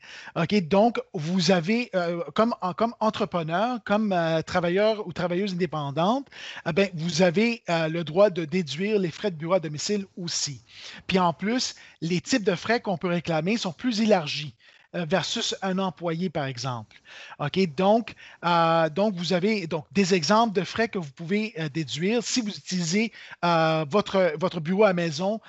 Donc, 0.63 1.01
vous 1.13 1.51
avez, 1.51 1.91
comme, 2.35 2.55
entrepreneur, 3.01 3.79
comme 3.85 4.15
travailleur 4.47 5.07
ou 5.07 5.13
travailleuse 5.13 5.53
indépendante, 5.53 6.29
ben, 6.75 6.89
vous 6.95 7.23
avez 7.23 7.63
le 7.69 8.03
droit 8.03 8.31
de 8.31 8.45
déduire 8.45 8.99
les 8.99 9.11
frais 9.11 9.31
de 9.31 9.37
bureau 9.37 9.55
à 9.55 9.61
domicile 9.61 10.07
aussi. 10.17 10.63
Puis 11.07 11.19
en 11.19 11.33
plus, 11.33 11.75
les 12.01 12.21
types 12.21 12.45
de 12.45 12.55
frais 12.55 12.81
qu'on 12.81 12.97
peut 12.97 13.09
réclamer 13.09 13.57
sont 13.57 13.73
plus 13.73 14.01
élargis. 14.01 14.55
Euh, 14.95 15.05
versus 15.09 15.55
un 15.63 15.79
employé, 15.79 16.31
par 16.31 16.47
exemple. 16.47 17.01
OK? 17.39 17.75
Donc, 17.75 18.15
euh, 18.45 18.89
donc, 18.91 19.15
vous 19.15 19.33
avez 19.33 19.67
donc, 19.67 19.87
des 19.93 20.15
exemples 20.15 20.55
de 20.55 20.65
frais 20.65 20.89
que 20.89 20.99
vous 20.99 21.11
pouvez 21.11 21.55
déduire 21.73 22.23
si 22.23 22.41
vous 22.41 22.51
utilisez 22.51 23.13
votre, 23.43 24.61
bureau 24.61 24.85
à 24.85 24.93
maison 24.93 25.41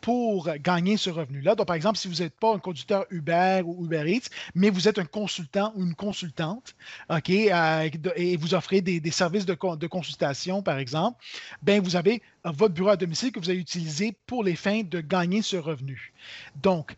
pour 0.00 0.48
gagner 0.58 0.96
ce 0.96 1.10
revenu-là. 1.10 1.54
Donc, 1.54 1.66
par 1.66 1.76
exemple, 1.76 1.98
si 1.98 2.08
vous 2.08 2.22
n'êtes 2.22 2.38
pas 2.38 2.54
un 2.54 2.58
conducteur 2.58 3.04
Uber 3.10 3.62
ou 3.64 3.84
Uber 3.84 4.04
Eats, 4.06 4.28
mais 4.54 4.70
vous 4.70 4.88
êtes 4.88 4.98
un 4.98 5.04
consultant 5.04 5.72
ou 5.76 5.84
une 5.84 5.94
consultante, 5.94 6.74
OK? 7.08 7.30
et 7.30 8.36
vous 8.36 8.54
offrez 8.54 8.80
des, 8.80 9.10
services 9.10 9.46
de, 9.46 9.56
de 9.76 9.86
consultation, 9.86 10.62
par 10.62 10.78
exemple, 10.78 11.18
ben 11.62 11.82
vous 11.82 11.96
avez 11.96 12.22
votre 12.44 12.74
bureau 12.74 12.90
à 12.90 12.96
domicile 12.96 13.32
que 13.32 13.40
vous 13.40 13.50
avez 13.50 13.58
utilisé 13.58 14.16
pour 14.26 14.44
les 14.44 14.56
fins 14.56 14.82
de 14.82 15.00
gagner 15.00 15.42
ce 15.42 15.56
revenu. 15.56 16.12
Donc, 16.56 16.96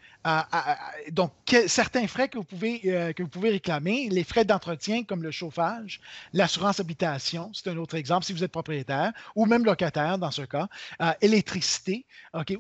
donc 1.10 1.32
certains 1.66 2.06
frais 2.06 2.28
que 2.28 2.38
vous, 2.38 2.44
pouvez, 2.44 2.80
euh, 2.86 3.12
que 3.12 3.22
vous 3.22 3.28
pouvez 3.28 3.50
réclamer, 3.50 4.08
les 4.08 4.24
frais 4.24 4.44
d'entretien 4.44 5.04
comme 5.04 5.22
le 5.22 5.30
chauffage, 5.30 6.00
l'assurance 6.32 6.80
habitation, 6.80 7.50
c'est 7.52 7.68
un 7.68 7.76
autre 7.76 7.96
exemple 7.96 8.24
si 8.24 8.32
vous 8.32 8.44
êtes 8.44 8.52
propriétaire 8.52 9.12
ou 9.34 9.46
même 9.46 9.64
locataire 9.64 10.18
dans 10.18 10.30
ce 10.30 10.42
cas, 10.42 10.68
euh, 11.00 11.12
électricité 11.20 12.06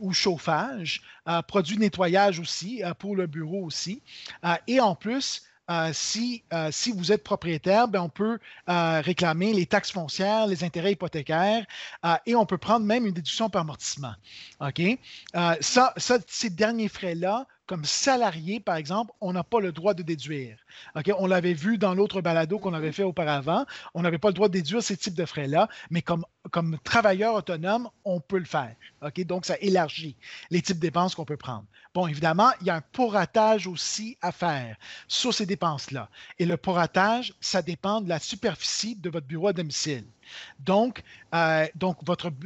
ou 0.00 0.12
chauffage, 0.12 1.02
euh, 1.28 1.40
produits 1.42 1.76
de 1.76 1.82
nettoyage 1.82 2.40
aussi 2.40 2.82
pour 2.98 3.16
le 3.16 3.26
bureau 3.26 3.64
aussi. 3.64 4.02
et 4.66 4.80
en 4.80 4.94
plus, 4.94 5.42
euh, 5.70 5.90
si, 5.92 6.42
euh, 6.52 6.70
si 6.72 6.92
vous 6.92 7.12
êtes 7.12 7.22
propriétaire, 7.22 7.88
ben, 7.88 8.00
on 8.00 8.08
peut 8.08 8.38
euh, 8.68 9.00
réclamer 9.00 9.52
les 9.52 9.66
taxes 9.66 9.92
foncières, 9.92 10.46
les 10.46 10.64
intérêts 10.64 10.92
hypothécaires 10.92 11.64
et 12.26 12.34
on 12.34 12.46
peut 12.46 12.58
prendre 12.58 12.84
même 12.84 13.06
une 13.06 13.14
déduction 13.14 13.48
par 13.48 13.62
amortissement. 13.62 14.14
Ces 15.60 16.50
derniers 16.50 16.88
frais-là, 16.88 17.46
comme 17.66 17.84
salarié, 17.84 18.60
par 18.60 18.76
exemple, 18.76 19.12
on 19.20 19.32
n'a 19.32 19.44
pas 19.44 19.60
le 19.60 19.72
droit 19.72 19.94
de 19.94 20.02
déduire. 20.02 20.58
On 21.18 21.26
l'avait 21.26 21.54
vu 21.54 21.78
dans 21.78 21.94
l'autre 21.94 22.20
balado 22.20 22.58
qu'on 22.58 22.74
avait 22.74 22.92
fait 22.92 23.02
auparavant. 23.02 23.64
On 23.94 24.02
n'avait 24.02 24.18
pas 24.18 24.28
le 24.28 24.34
droit 24.34 24.48
de 24.48 24.54
déduire 24.54 24.82
ces 24.82 24.96
types 24.96 25.14
de 25.14 25.24
frais-là, 25.24 25.68
mais 25.90 26.02
comme, 26.02 26.24
travailleur 26.84 27.34
autonome, 27.34 27.88
on 28.04 28.20
peut 28.20 28.38
le 28.38 28.44
faire. 28.44 28.74
Donc, 29.26 29.46
ça 29.46 29.56
élargit 29.60 30.16
les 30.50 30.60
types 30.60 30.76
de 30.76 30.82
dépenses 30.82 31.14
qu'on 31.14 31.24
peut 31.24 31.36
prendre. 31.36 31.64
Bon, 31.94 32.06
évidemment, 32.06 32.50
il 32.60 32.66
y 32.66 32.70
a 32.70 32.76
un 32.76 32.80
poratage 32.80 33.66
aussi 33.66 34.16
à 34.22 34.32
faire 34.32 34.76
sur 35.08 35.32
ces 35.32 35.46
dépenses-là. 35.46 36.08
Et 36.38 36.46
le 36.46 36.56
poratage, 36.56 37.34
ça 37.40 37.62
dépend 37.62 38.00
de 38.00 38.08
la 38.08 38.18
superficie 38.18 38.96
de 38.96 39.10
votre 39.10 39.26
bureau 39.26 39.48
à 39.48 39.52
domicile. 39.52 40.06
Donc, 40.60 41.02
euh, 41.34 41.66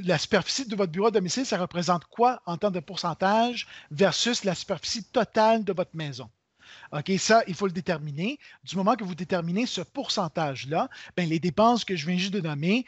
la 0.05 0.19
superficie 0.19 0.67
de 0.67 0.77
votre 0.77 0.93
bureau 0.93 1.09
à 1.09 1.11
domicile, 1.11 1.47
ça 1.47 1.59
représente 1.59 2.05
quoi 2.07 2.43
en 2.47 2.57
termes 2.57 2.75
de 2.75 2.81
pourcentage 2.81 3.67
versus 3.91 4.45
la 4.45 4.55
superficie 4.55 5.05
totale 5.05 5.65
de 5.65 5.73
votre 5.73 5.95
maison? 5.95 6.29
OK, 6.93 7.13
ça, 7.19 7.43
il 7.47 7.55
faut 7.55 7.67
le 7.67 7.73
déterminer. 7.73 8.39
Du 8.65 8.77
moment 8.77 8.95
que 8.95 9.05
vous 9.05 9.15
déterminez 9.15 9.67
ce 9.67 9.81
pourcentage-là, 9.81 10.89
ben, 11.17 11.29
les 11.29 11.39
dépenses 11.39 11.85
que 11.85 11.97
je 11.97 12.07
viens 12.07 12.17
juste 12.17 12.33
de 12.33 12.41
nommer, 12.41 12.85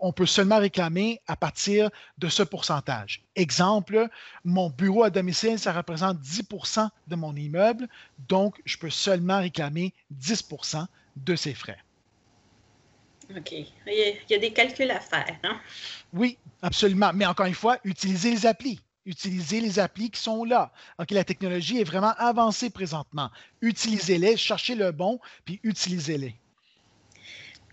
on 0.00 0.12
peut 0.12 0.26
seulement 0.26 0.58
réclamer 0.58 1.20
à 1.26 1.36
partir 1.36 1.90
de 2.18 2.28
ce 2.28 2.42
pourcentage. 2.42 3.22
Exemple, 3.34 4.08
mon 4.44 4.70
bureau 4.70 5.04
à 5.04 5.10
domicile, 5.10 5.58
ça 5.58 5.72
représente 5.72 6.18
10% 6.20 6.88
de 7.06 7.16
mon 7.16 7.34
immeuble, 7.34 7.88
donc 8.28 8.60
je 8.64 8.76
peux 8.78 8.90
seulement 8.90 9.38
réclamer 9.38 9.94
10% 10.20 10.86
de 11.16 11.36
ces 11.36 11.54
frais. 11.54 11.78
OK. 13.34 13.52
Il 13.52 14.16
y 14.30 14.34
a 14.34 14.38
des 14.38 14.52
calculs 14.52 14.90
à 14.90 15.00
faire. 15.00 15.36
Hein? 15.42 15.60
Oui, 16.12 16.38
absolument. 16.62 17.12
Mais 17.14 17.26
encore 17.26 17.46
une 17.46 17.54
fois, 17.54 17.78
utilisez 17.84 18.30
les 18.30 18.46
applis. 18.46 18.80
Utilisez 19.04 19.60
les 19.60 19.78
applis 19.78 20.10
qui 20.10 20.20
sont 20.20 20.44
là. 20.44 20.72
OK, 20.98 21.12
la 21.12 21.24
technologie 21.24 21.80
est 21.80 21.84
vraiment 21.84 22.12
avancée 22.18 22.70
présentement. 22.70 23.30
Utilisez-les, 23.62 24.36
cherchez 24.36 24.74
le 24.74 24.90
bon, 24.90 25.20
puis 25.44 25.60
utilisez-les. 25.62 26.34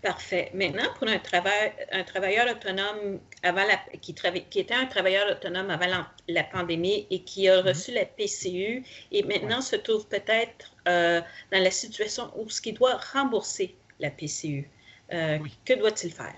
Parfait. 0.00 0.50
Maintenant, 0.52 0.92
pour 0.98 1.08
un, 1.08 1.18
travail, 1.18 1.72
un 1.90 2.04
travailleur 2.04 2.46
autonome 2.54 3.20
avant 3.42 3.64
la, 3.64 3.78
qui, 3.98 4.14
qui, 4.14 4.58
était 4.60 4.74
un 4.74 4.84
travailleur 4.84 5.30
autonome 5.30 5.70
avant 5.70 6.04
la, 6.28 6.44
pandémie 6.44 7.06
et 7.10 7.20
qui 7.22 7.48
a 7.48 7.62
mm-hmm. 7.62 7.68
reçu 7.68 7.92
la 7.92 8.04
PCU 8.04 8.84
et 9.10 9.22
maintenant 9.22 9.62
se 9.62 9.76
trouve 9.76 10.06
peut-être 10.06 10.74
euh, 10.88 11.22
dans 11.50 11.62
la 11.62 11.70
situation 11.70 12.30
où 12.36 12.50
ce 12.50 12.60
qui 12.60 12.74
doit 12.74 13.00
rembourser 13.14 13.74
la 13.98 14.10
PCU. 14.10 14.68
Euh, 15.14 15.38
que 15.64 15.74
doit-il 15.74 16.12
faire? 16.12 16.34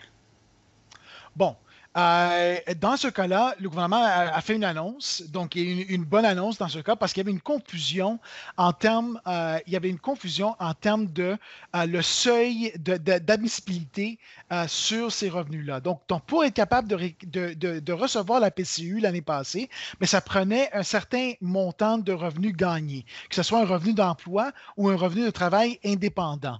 Bon, 1.35 1.57
euh, 1.97 2.57
dans 2.79 2.97
ce 2.97 3.09
cas-là, 3.09 3.55
le 3.59 3.69
gouvernement 3.69 4.03
a, 4.03 4.41
fait 4.41 4.55
une 4.55 4.65
annonce, 4.65 5.23
donc 5.29 5.55
une, 5.55 6.05
bonne 6.05 6.25
annonce 6.25 6.59
dans 6.59 6.69
ce 6.69 6.79
cas, 6.79 6.95
parce 6.95 7.13
qu'il 7.13 7.23
y 7.23 7.25
avait 7.25 7.33
une 7.33 7.41
confusion 7.41 8.19
en 8.57 8.73
termes, 8.73 9.21
euh, 9.27 9.59
il 9.67 9.73
y 9.73 9.77
avait 9.77 9.89
une 9.89 9.99
confusion 9.99 10.55
en 10.59 10.75
termes 10.75 11.07
de 11.07 11.37
le 11.75 12.03
seuil 12.03 12.73
d'admissibilité 12.79 14.19
sur 14.67 15.13
ces 15.13 15.29
revenus-là. 15.29 15.81
Donc, 15.81 16.03
pour 16.27 16.45
être 16.45 16.55
capable 16.55 16.89
de, 16.89 17.55
de, 17.81 17.93
recevoir 17.93 18.41
la 18.41 18.51
PCU 18.51 19.01
l'année 19.01 19.23
passée, 19.23 19.69
mais 20.01 20.07
ça 20.07 20.21
prenait 20.21 20.71
un 20.73 20.83
certain 20.83 21.33
montant 21.41 21.99
de 21.99 22.13
revenus 22.13 22.55
gagnés, 22.55 23.05
que 23.29 23.35
ce 23.35 23.43
soit 23.43 23.61
un 23.61 23.67
revenu 23.67 23.95
d'emploi 23.95 24.53
ou 24.77 24.89
un 24.89 24.97
revenu 24.97 25.25
de 25.25 25.31
travail 25.31 25.79
indépendant. 25.85 26.59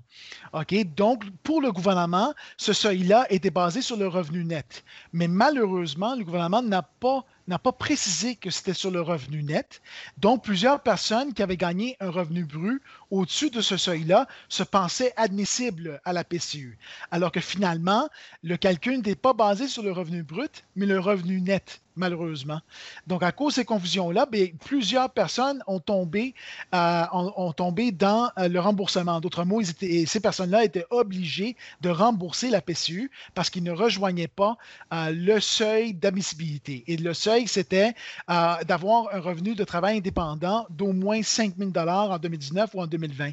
OK? 0.53 0.75
Donc, 0.95 1.25
pour 1.43 1.61
le 1.61 1.73
gouvernement, 1.73 2.35
ce 2.57 2.73
seuil-là 2.73 3.27
était 3.31 3.51
basé 3.51 3.83
sur 3.83 3.97
le 3.97 4.09
revenu 4.09 4.45
net. 4.45 4.85
Mais 5.13 5.26
malheureusement, 5.29 6.15
le 6.15 6.25
gouvernement 6.25 6.63
n'a 6.63 6.83
pas 6.83 7.25
n'a 7.49 7.59
pas 7.59 7.73
précisé 7.73 8.37
que 8.37 8.51
c'était 8.51 8.75
sur 8.75 8.91
le 8.91 9.01
revenu 9.01 9.43
net. 9.43 9.81
Donc, 10.19 10.45
plusieurs 10.45 10.83
personnes 10.83 11.33
qui 11.33 11.43
avaient 11.43 11.57
gagné 11.57 11.97
un 12.01 12.11
revenu 12.11 12.45
brut 12.45 12.83
au-dessus 13.11 13.51
de 13.51 13.61
ce 13.61 13.77
seuil-là 13.77 14.27
se 14.49 14.63
pensaient 14.63 15.13
admissibles 15.17 16.01
à 16.05 16.13
la 16.13 16.25
PCU, 16.25 16.79
alors 17.11 17.33
que 17.33 17.41
finalement, 17.41 18.09
le 18.43 18.57
calcul 18.57 18.97
n'était 18.97 19.15
pas 19.15 19.33
basé 19.33 19.69
sur 19.69 19.83
le 19.83 19.93
revenu 19.93 20.23
brut, 20.23 20.65
mais 20.75 20.87
le 20.87 20.99
revenu 20.99 21.41
net 21.41 21.81
malheureusement. 21.97 22.61
Donc, 23.07 23.23
à 23.23 23.33
cause 23.33 23.55
de 23.55 23.61
ces 23.61 23.65
confusions-là, 23.65 24.29
plusieurs 24.65 25.11
personnes 25.11 25.63
ont 25.67 25.81
tombé, 25.81 26.35
euh, 26.75 27.05
ont, 27.13 27.53
tombé 27.53 27.91
dans 27.91 28.31
euh, 28.39 28.49
le 28.49 28.61
remboursement. 28.61 29.21
D'autres 29.21 29.45
mots, 29.45 29.63
ces 29.63 30.21
personnes-là 30.21 30.65
étaient 30.65 30.87
obligées 30.91 31.57
de 31.81 31.91
rembourser 31.91 32.51
la 32.51 32.61
PCU 32.61 33.11
parce 33.35 33.51
qu'ils 33.51 33.65
ne 33.65 33.73
rejoignaient 33.73 34.29
pas 34.29 34.57
euh, 34.93 35.11
le 35.11 35.41
seuil 35.41 35.95
d'admissibilité. 35.95 36.85
Et 36.87 36.97
le 36.97 37.15
seuil 37.15 37.36
c'était 37.47 37.95
euh, 38.31 38.55
d'avoir 38.65 39.15
un 39.15 39.21
revenu 39.21 39.55
de 39.55 39.65
travail 39.65 39.99
indépendant 39.99 40.67
d'au 40.71 40.93
moins 40.93 41.23
5 41.23 41.55
000 41.59 41.71
en 41.77 42.19
2019 42.19 42.71
ou 42.75 42.81
en 42.81 42.87
2020. 42.87 43.31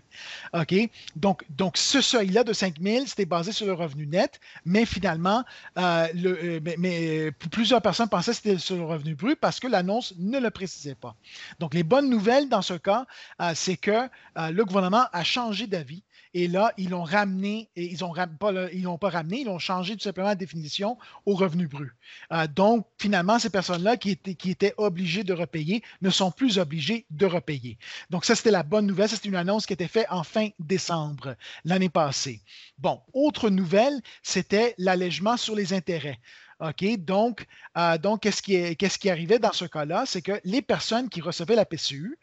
OK? 0.53 0.75
Donc, 1.15 1.43
donc 1.49 1.77
ce 1.77 2.01
seuil-là 2.01 2.43
de 2.43 2.53
5 2.53 2.75
000, 2.81 3.05
c'était 3.07 3.25
basé 3.25 3.51
sur 3.51 3.65
le 3.65 3.73
revenu 3.73 4.05
net, 4.05 4.39
mais 4.65 4.85
finalement, 4.85 5.43
euh, 5.77 6.07
euh, 6.25 7.31
plusieurs 7.51 7.81
personnes 7.81 8.09
pensaient 8.09 8.31
que 8.31 8.37
c'était 8.37 8.57
sur 8.57 8.75
le 8.75 8.83
revenu 8.83 9.15
brut 9.15 9.39
parce 9.39 9.59
que 9.59 9.67
l'annonce 9.67 10.13
ne 10.17 10.39
le 10.39 10.49
précisait 10.49 10.95
pas. 10.95 11.15
Donc, 11.59 11.73
les 11.73 11.83
bonnes 11.83 12.09
nouvelles 12.09 12.49
dans 12.49 12.61
ce 12.61 12.73
cas, 12.73 13.05
c'est 13.53 13.77
que 13.77 14.09
le 14.35 14.63
gouvernement 14.63 15.05
a 15.11 15.23
changé 15.23 15.67
d'avis 15.67 16.03
et 16.33 16.47
là, 16.47 16.73
ils 16.77 16.89
l'ont 16.89 17.03
ramené, 17.03 17.69
ils 17.75 17.99
n'ont 17.99 18.13
pas, 18.39 18.51
l'ont 18.51 18.97
pas 18.97 19.09
ramené, 19.09 19.41
ils 19.41 19.49
ont 19.49 19.59
changé 19.59 19.95
tout 19.95 20.01
simplement 20.01 20.29
la 20.29 20.35
définition 20.35 20.97
au 21.25 21.35
revenu 21.35 21.67
brut. 21.67 21.91
Euh, 22.31 22.47
donc, 22.47 22.87
finalement, 22.97 23.37
ces 23.37 23.51
personnes-là 23.51 23.97
qui 23.97 24.11
étaient, 24.11 24.73
obligées 24.77 25.23
de 25.23 25.33
repayer 25.33 25.83
ne 26.01 26.09
sont 26.09 26.31
plus 26.31 26.57
obligées 26.57 27.05
de 27.11 27.25
repayer. 27.27 27.77
Donc, 28.09 28.25
ça, 28.25 28.35
c'était 28.35 28.51
la 28.51 28.63
bonne 28.63 28.87
nouvelle. 28.87 29.09
C'était 29.09 29.29
une 29.29 29.35
annonce 29.35 29.67
qui 29.67 29.73
était 29.73 29.87
faite 29.87 30.07
en 30.09 30.23
fin 30.23 30.49
décembre 30.59 31.35
l'année 31.65 31.89
passée. 31.89 32.41
Bon, 32.79 33.01
autre 33.13 33.49
nouvelle, 33.49 34.01
c'était 34.23 34.73
l'allègement 34.77 35.37
sur 35.37 35.55
les 35.55 35.73
intérêts. 35.73 36.19
OK, 36.59 36.97
donc, 36.97 37.45
euh, 37.77 37.97
donc 37.97 38.21
qu'est-ce 38.21 38.41
qui, 38.41 38.75
qu'est-ce 38.77 38.97
qui 38.97 39.09
arrivait 39.09 39.39
dans 39.39 39.51
ce 39.51 39.65
cas-là? 39.65 40.05
C'est 40.07 40.21
que 40.21 40.39
les 40.43 40.61
personnes 40.61 41.09
qui 41.09 41.21
recevaient 41.21 41.55
la 41.55 41.65
PCU, 41.65 42.17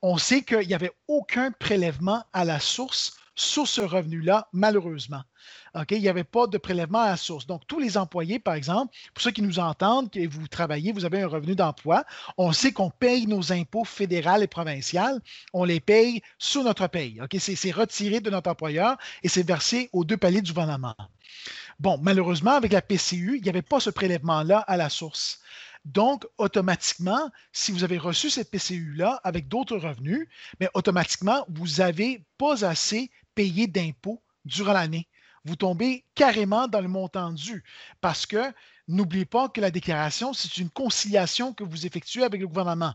on 0.00 0.18
sait 0.18 0.42
qu'il 0.42 0.66
n'y 0.66 0.74
avait 0.74 0.92
aucun 1.06 1.52
prélèvement 1.52 2.24
à 2.32 2.44
la 2.44 2.58
source 2.58 3.16
sur 3.34 3.66
ce 3.66 3.80
revenu-là, 3.80 4.48
malheureusement. 4.52 5.22
il 5.90 6.00
n'y 6.00 6.08
avait 6.08 6.24
pas 6.24 6.46
de 6.46 6.58
prélèvement 6.58 7.00
à 7.00 7.10
la 7.10 7.16
source. 7.16 7.46
Donc, 7.46 7.66
tous 7.66 7.78
les 7.78 7.96
employés, 7.96 8.38
par 8.38 8.54
exemple, 8.54 8.94
pour 9.14 9.22
ceux 9.22 9.30
qui 9.30 9.42
nous 9.42 9.58
entendent, 9.58 10.10
que 10.10 10.26
vous 10.28 10.48
travaillez, 10.48 10.92
vous 10.92 11.04
avez 11.04 11.22
un 11.22 11.28
revenu 11.28 11.54
d'emploi, 11.54 12.04
on 12.36 12.52
sait 12.52 12.72
qu'on 12.72 12.90
paye 12.90 13.26
nos 13.26 13.52
impôts 13.52 13.84
fédéraux 13.84 14.40
et 14.40 14.46
provinciaux, 14.46 15.20
on 15.52 15.64
les 15.64 15.80
paye 15.80 16.22
sur 16.38 16.62
notre 16.62 16.86
paye. 16.88 17.20
C'est 17.38 17.70
retiré 17.70 18.20
de 18.20 18.30
notre 18.30 18.50
employeur 18.50 18.96
et 19.22 19.28
c'est 19.28 19.46
versé 19.46 19.88
aux 19.92 20.04
deux 20.04 20.16
paliers 20.16 20.42
du 20.42 20.52
gouvernement. 20.52 20.94
Bon, 21.80 21.98
malheureusement, 22.02 22.52
avec 22.52 22.72
la 22.72 22.82
PCU, 22.82 23.38
il 23.38 23.42
n'y 23.42 23.48
avait 23.48 23.62
pas 23.62 23.80
ce 23.80 23.90
prélèvement-là 23.90 24.58
à 24.58 24.76
la 24.76 24.88
source. 24.88 25.40
Donc, 25.84 26.26
automatiquement, 26.38 27.30
si 27.52 27.72
vous 27.72 27.82
avez 27.82 27.98
reçu 27.98 28.30
cette 28.30 28.50
PCU-là 28.50 29.20
avec 29.24 29.48
d'autres 29.48 29.76
revenus, 29.76 30.28
mais 30.60 30.68
automatiquement, 30.74 31.44
vous 31.48 31.66
n'avez 31.78 32.24
pas 32.38 32.64
assez 32.64 33.10
payé 33.34 33.66
d'impôts 33.66 34.22
durant 34.44 34.72
l'année. 34.72 35.08
Vous 35.44 35.56
tombez 35.56 36.04
carrément 36.14 36.68
dans 36.68 36.80
le 36.80 36.88
montant 36.88 37.32
dû 37.32 37.64
parce 38.00 38.26
que 38.26 38.52
n'oubliez 38.86 39.24
pas 39.24 39.48
que 39.48 39.60
la 39.60 39.70
déclaration, 39.70 40.32
c'est 40.32 40.56
une 40.58 40.70
conciliation 40.70 41.52
que 41.52 41.64
vous 41.64 41.86
effectuez 41.86 42.22
avec 42.22 42.40
le 42.40 42.46
gouvernement. 42.46 42.94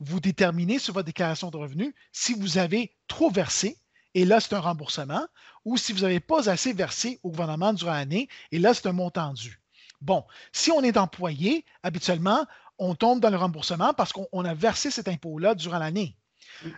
vous 0.00 0.20
déterminez 0.20 0.78
sur 0.78 0.94
votre 0.94 1.06
déclaration 1.06 1.50
de 1.50 1.56
revenus 1.56 1.92
si 2.12 2.34
vous 2.34 2.58
avez 2.58 2.92
trop 3.06 3.30
versé, 3.30 3.76
et 4.14 4.24
là, 4.24 4.40
c'est 4.40 4.54
un 4.54 4.60
remboursement, 4.60 5.26
ou 5.64 5.76
si 5.76 5.92
vous 5.92 6.00
n'avez 6.00 6.20
pas 6.20 6.48
assez 6.50 6.72
versé 6.72 7.20
au 7.22 7.30
gouvernement 7.30 7.72
durant 7.72 7.92
l'année, 7.92 8.28
et 8.50 8.58
là, 8.58 8.74
c'est 8.74 8.86
un 8.86 8.92
montant 8.92 9.32
dû. 9.32 9.60
Bon, 10.00 10.24
si 10.52 10.70
on 10.70 10.82
est 10.82 10.96
employé, 10.96 11.64
habituellement, 11.82 12.46
on 12.78 12.94
tombe 12.94 13.20
dans 13.20 13.30
le 13.30 13.36
remboursement 13.36 13.92
parce 13.92 14.12
qu'on 14.12 14.44
a 14.44 14.54
versé 14.54 14.90
cet 14.90 15.06
impôt-là 15.06 15.54
durant 15.54 15.78
l'année. 15.78 16.16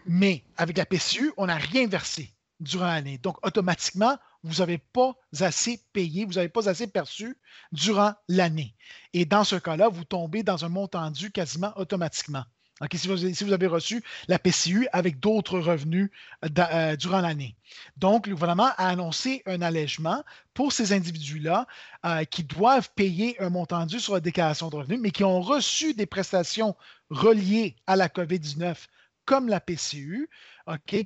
Mais 0.04 0.44
avec 0.56 0.76
la 0.76 0.84
PCU, 0.84 1.32
on 1.36 1.46
n'a 1.46 1.56
rien 1.56 1.86
versé 1.86 2.34
durant 2.62 2.86
l'année. 2.86 3.18
Donc, 3.18 3.44
automatiquement, 3.46 4.16
vous 4.42 4.60
n'avez 4.60 4.78
pas 4.78 5.14
assez 5.40 5.80
payé, 5.92 6.24
vous 6.24 6.34
n'avez 6.34 6.48
pas 6.48 6.68
assez 6.68 6.86
perçu 6.86 7.36
durant 7.72 8.14
l'année. 8.28 8.74
Et 9.12 9.24
dans 9.24 9.44
ce 9.44 9.56
cas-là, 9.56 9.88
vous 9.88 10.04
tombez 10.04 10.42
dans 10.42 10.64
un 10.64 10.68
montant 10.68 11.10
dû 11.10 11.30
quasiment 11.30 11.72
automatiquement. 11.76 12.44
si, 12.92 13.08
vous, 13.08 13.52
avez 13.52 13.66
reçu 13.66 14.02
la 14.28 14.38
PCU 14.38 14.88
avec 14.92 15.20
d'autres 15.20 15.58
revenus 15.58 16.10
euh, 16.44 16.48
euh, 16.58 16.96
durant 16.96 17.20
l'année. 17.20 17.56
Donc, 17.96 18.26
le 18.26 18.34
gouvernement 18.34 18.70
a 18.76 18.88
annoncé 18.88 19.42
un 19.46 19.62
allègement 19.62 20.24
pour 20.54 20.72
ces 20.72 20.92
individus-là 20.92 21.66
euh, 22.04 22.24
qui 22.24 22.44
doivent 22.44 22.90
payer 22.94 23.40
un 23.40 23.50
montant 23.50 23.86
dû 23.86 24.00
sur 24.00 24.14
la 24.14 24.20
déclaration 24.20 24.70
de 24.70 24.76
revenus, 24.76 25.00
mais 25.00 25.10
qui 25.10 25.24
ont 25.24 25.40
reçu 25.40 25.94
des 25.94 26.06
prestations 26.06 26.76
reliées 27.10 27.76
à 27.86 27.96
la 27.96 28.08
COVID-19 28.08 28.76
comme 29.24 29.48
la 29.48 29.60
PCU, 29.60 30.28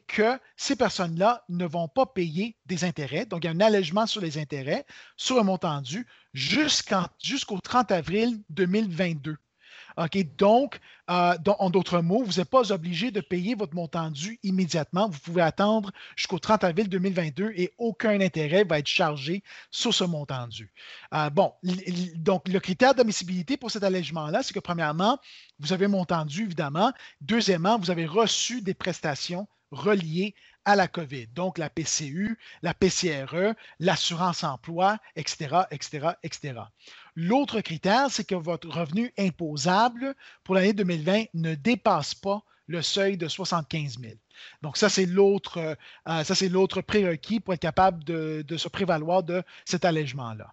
que 0.06 0.38
ces 0.56 0.76
personnes-là 0.76 1.44
ne 1.49 1.66
vont 1.66 1.88
pas 1.88 2.06
payer 2.06 2.56
des 2.66 2.85
intérêts. 2.85 3.26
Donc, 3.26 3.44
il 3.44 3.46
y 3.46 3.49
a 3.49 3.52
un 3.52 3.61
allègement 3.61 4.06
sur 4.06 4.20
les 4.20 4.38
intérêts 4.38 4.85
sur 5.16 5.38
un 5.38 5.44
montant 5.44 5.80
dû 5.80 6.06
jusqu'au 6.35 7.58
30 7.62 7.92
avril 7.92 8.42
2022. 8.50 9.37
Donc, 10.37 10.79
euh, 11.09 11.35
en 11.59 11.71
d'autres 11.71 12.00
mots, 12.00 12.23
vous 12.23 12.38
n'êtes 12.38 12.50
pas 12.50 12.71
obligé 12.71 13.11
de 13.11 13.21
payer 13.21 13.55
votre 13.55 13.75
montant 13.75 14.11
dû 14.11 14.38
immédiatement. 14.43 15.09
Vous 15.09 15.19
pouvez 15.21 15.43
attendre 15.43 15.91
jusqu'au 16.17 16.38
30 16.38 16.65
avril 16.65 16.88
2022 16.88 17.53
et 17.57 17.73
aucun 17.79 18.21
intérêt 18.21 18.65
va 18.65 18.79
être 18.79 18.88
chargé 18.88 19.43
sur 19.71 19.95
ce 19.95 20.05
montant 20.05 20.49
dû. 20.49 20.71
Euh, 21.15 21.31
bon, 21.31 21.53
donc 22.17 22.47
le 22.49 22.61
critère 22.61 22.95
d'admissibilité 22.95 23.57
pour 23.57 23.71
cet 23.71 23.85
allègement-là, 23.85 24.43
c'est 24.43 24.53
que 24.53 24.61
premièrement, 24.61 25.19
vous 25.61 25.73
avez 25.73 25.87
montant 25.87 26.25
dû, 26.26 26.45
évidemment. 26.45 26.93
Deuxièmement, 27.23 27.79
vous 27.79 27.91
avez 27.91 28.07
reçu 28.07 28.61
des 28.61 28.75
prestations 28.75 29.49
reliées 29.71 30.35
à 30.66 30.76
la 30.76 30.88
COVID, 30.88 31.28
donc 31.28 31.56
la 31.56 31.70
PCU, 31.70 32.37
la 32.61 32.75
PCRE, 32.75 33.54
l'assurance 33.80 34.44
emploi, 34.44 34.99
etc., 35.14 35.61
etc., 35.70 36.08
etc. 36.23 36.61
L'autre 37.14 37.62
critère, 37.62 38.11
c'est 38.11 38.25
que 38.25 38.35
votre 38.35 38.68
revenu 38.68 39.12
imposable 39.16 40.14
pour 40.44 40.54
l'année 40.54 40.75
2020 40.75 41.25
ne 41.32 41.54
dépasse 41.54 42.14
pas 42.14 42.42
le 42.66 42.82
seuil 42.82 43.16
de 43.16 43.28
75 43.28 43.99
000. 44.00 44.14
Donc, 44.61 44.76
ça, 44.76 44.88
c'est 44.88 45.06
l'autre, 45.06 45.58
euh, 45.58 46.25
ça, 46.25 46.35
c'est 46.35 46.49
l'autre 46.49 46.82
prérequis 46.82 47.40
pour 47.40 47.54
être 47.54 47.61
capable 47.61 48.04
de, 48.04 48.44
se 48.56 48.68
prévaloir 48.68 49.23
de 49.23 49.42
cet 49.64 49.85
allègement-là. 49.85 50.52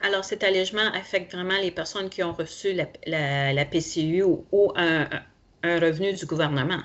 Alors, 0.00 0.24
cet 0.24 0.44
allègement 0.44 0.92
affecte 0.92 1.34
vraiment 1.34 1.58
les 1.60 1.70
personnes 1.70 2.10
qui 2.10 2.22
ont 2.22 2.32
reçu 2.32 2.72
la, 2.72 3.64
PCU 3.64 4.22
ou, 4.22 4.72
un, 4.76 5.08
revenu 5.62 6.12
du 6.12 6.26
gouvernement. 6.26 6.82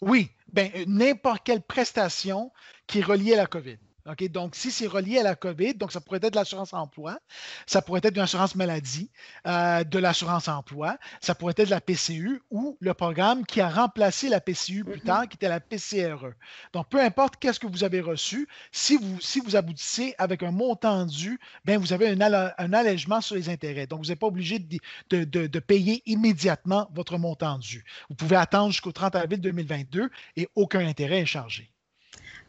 Oui, 0.00 0.30
ben, 0.54 0.70
n'importe 0.86 1.42
quelle 1.44 1.62
prestation 1.62 2.52
qui 2.86 3.00
est 3.00 3.04
reliée 3.04 3.34
à 3.34 3.38
la 3.38 3.46
COVID. 3.46 3.76
Donc, 4.06 4.54
si 4.54 4.70
c'est 4.70 4.86
relié 4.86 5.18
à 5.18 5.22
la 5.22 5.34
COVID, 5.34 5.74
donc 5.74 5.90
ça 5.90 6.00
pourrait 6.00 6.20
être 6.22 6.34
l'assurance 6.34 6.74
emploi, 6.74 7.18
ça 7.66 7.80
pourrait 7.80 8.00
être 8.04 8.14
une 8.14 8.22
assurance 8.22 8.54
maladie, 8.54 9.10
euh, 9.46 9.82
de 9.82 9.98
l'assurance 9.98 10.46
emploi, 10.46 10.98
ça 11.22 11.34
pourrait 11.34 11.54
être 11.56 11.70
la 11.70 11.80
PCU 11.80 12.42
ou 12.50 12.76
le 12.80 12.92
programme 12.92 13.46
qui 13.46 13.62
a 13.62 13.68
remplacé 13.68 14.28
la 14.28 14.40
PCU 14.40 14.84
plus 14.84 14.98
mm-hmm. 14.98 15.04
tard, 15.04 15.28
qui 15.28 15.36
était 15.36 15.48
la 15.48 15.60
PCRE. 15.60 16.34
Donc, 16.74 16.88
peu 16.90 17.00
importe 17.00 17.36
qu'est-ce 17.36 17.58
que 17.58 17.66
vous 17.66 17.82
avez 17.82 18.02
reçu, 18.02 18.46
si 18.72 18.98
vous, 18.98 19.20
si 19.22 19.40
vous 19.40 19.56
aboutissez 19.56 20.14
avec 20.18 20.42
un 20.42 20.50
montant 20.50 21.06
dû, 21.06 21.40
bien, 21.64 21.78
vous 21.78 21.94
avez 21.94 22.08
un, 22.08 22.20
un 22.20 22.72
allègement 22.74 23.22
sur 23.22 23.36
les 23.36 23.48
intérêts. 23.48 23.86
Donc, 23.86 24.00
vous 24.00 24.10
n'êtes 24.10 24.20
pas 24.20 24.26
obligé 24.26 24.58
de, 24.58 24.78
de, 25.24 25.46
de, 25.46 25.58
payer 25.60 26.02
immédiatement 26.04 26.90
votre 26.92 27.16
montant 27.16 27.58
dû. 27.58 27.84
Vous 28.10 28.14
pouvez 28.16 28.36
attendre 28.36 28.70
jusqu'au 28.70 28.92
30 28.92 29.16
avril 29.16 29.40
2022 29.40 30.10
et 30.36 30.48
aucun 30.54 30.86
intérêt 30.86 31.20
est 31.20 31.26
chargé. 31.26 31.73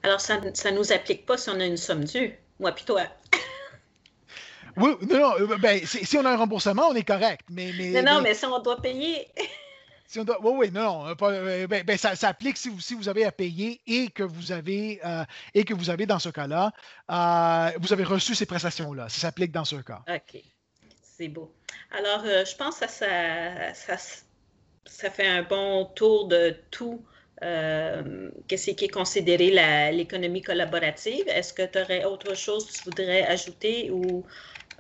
Alors, 0.06 0.22
ça 0.22 0.40
ne 0.40 0.76
nous 0.76 0.92
applique 0.92 1.26
pas 1.26 1.36
si 1.36 1.50
on 1.50 1.60
a 1.60 1.66
une 1.66 1.78
somme 1.78 2.04
due, 2.04 2.38
moi 2.60 2.72
puis 2.74 2.86
toi. 2.86 3.06
oui, 4.78 4.92
non, 5.10 5.20
non, 5.20 5.34
euh, 5.40 5.58
ben, 5.58 5.84
si, 5.84 6.16
on 6.16 6.24
a 6.26 6.30
un 6.30 6.38
remboursement, 6.38 6.90
on 6.90 6.94
est 6.94 7.04
correct. 7.04 7.42
Mais, 7.50 7.74
mais 7.76 8.04
non, 8.04 8.14
non, 8.14 8.22
mais, 8.22 8.36
si 8.36 8.46
on 8.46 8.60
doit 8.60 8.80
payer. 8.80 9.28
si 10.06 10.20
on 10.20 10.24
doit, 10.24 10.38
oui, 10.44 10.54
oui, 10.58 10.72
non, 10.72 11.06
non 11.06 11.16
euh, 11.24 11.66
ben, 11.66 11.84
ben, 11.84 11.98
ça, 11.98 12.16
s'applique 12.16 12.56
si 12.56 12.70
vous, 12.70 12.80
si 12.80 12.94
vous 12.94 13.10
avez 13.10 13.26
à 13.26 13.32
payer 13.32 13.82
et 13.88 14.12
que 14.12 14.22
vous 14.22 14.52
avez, 14.52 15.02
euh, 15.04 15.26
et 15.56 15.64
que 15.64 15.74
vous 15.74 15.90
avez 15.90 16.06
dans 16.06 16.20
ce 16.20 16.30
cas-là, 16.30 16.72
vous 17.80 17.92
avez 17.92 18.04
reçu 18.04 18.36
ces 18.36 18.46
prestations-là. 18.46 19.10
Ça 19.10 19.22
s'applique 19.22 19.52
dans 19.52 19.66
ce 19.66 19.78
cas. 19.78 20.04
OK. 20.08 20.40
C'est 21.02 21.30
beau. 21.30 21.52
Alors, 21.90 22.24
je 22.24 22.56
pense 22.56 22.78
que 22.78 22.88
ça, 22.88 23.74
ça, 23.74 23.98
ça, 24.86 25.10
fait 25.10 25.26
un 25.26 25.42
bon 25.42 25.86
tour 25.96 26.28
de 26.28 26.56
tout 26.70 27.04
euh, 27.44 28.32
qu'est-ce 28.48 28.72
qui 28.72 28.86
est 28.86 28.90
considéré 28.90 29.52
l'économie 29.92 30.42
collaborative? 30.42 31.28
Est-ce 31.28 31.54
que 31.54 31.64
tu 31.66 31.80
aurais 31.80 32.06
autre 32.06 32.36
chose 32.36 32.66
que 32.66 32.72
tu 32.74 32.84
voudrais 32.86 33.24
ajouter 33.24 33.92
ou 33.92 34.26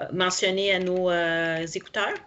euh, 0.01 0.05
mentionner 0.13 0.73
à 0.73 0.79
nos 0.79 1.09
euh, 1.09 1.65
écouteurs? 1.75 2.19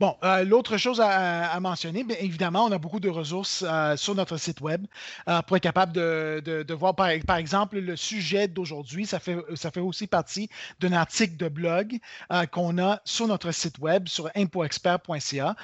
Bon, 0.00 0.16
euh, 0.22 0.44
l'autre 0.44 0.76
chose 0.76 1.00
à, 1.02 1.58
mentionner, 1.58 2.04
bien 2.04 2.16
évidemment, 2.20 2.66
on 2.66 2.70
a 2.70 2.78
beaucoup 2.78 3.00
de 3.00 3.08
ressources 3.08 3.64
euh, 3.66 3.96
sur 3.96 4.14
notre 4.14 4.36
site 4.36 4.60
web 4.60 4.86
euh, 5.28 5.42
pour 5.42 5.56
être 5.56 5.62
capable 5.64 5.92
de, 5.92 6.72
voir, 6.72 6.94
par, 6.94 7.08
exemple, 7.08 7.80
le 7.80 7.96
sujet 7.96 8.46
d'aujourd'hui. 8.46 9.06
Ça 9.06 9.18
fait, 9.18 9.36
aussi 9.80 10.06
partie 10.06 10.48
d'un 10.78 10.92
article 10.92 11.36
de 11.36 11.48
blog 11.48 11.98
qu'on 12.52 12.78
a 12.78 13.00
sur 13.04 13.26
notre 13.26 13.50
site 13.50 13.78
web, 13.78 14.06
sur 14.08 14.30
impoexpert.ca. 14.36 15.56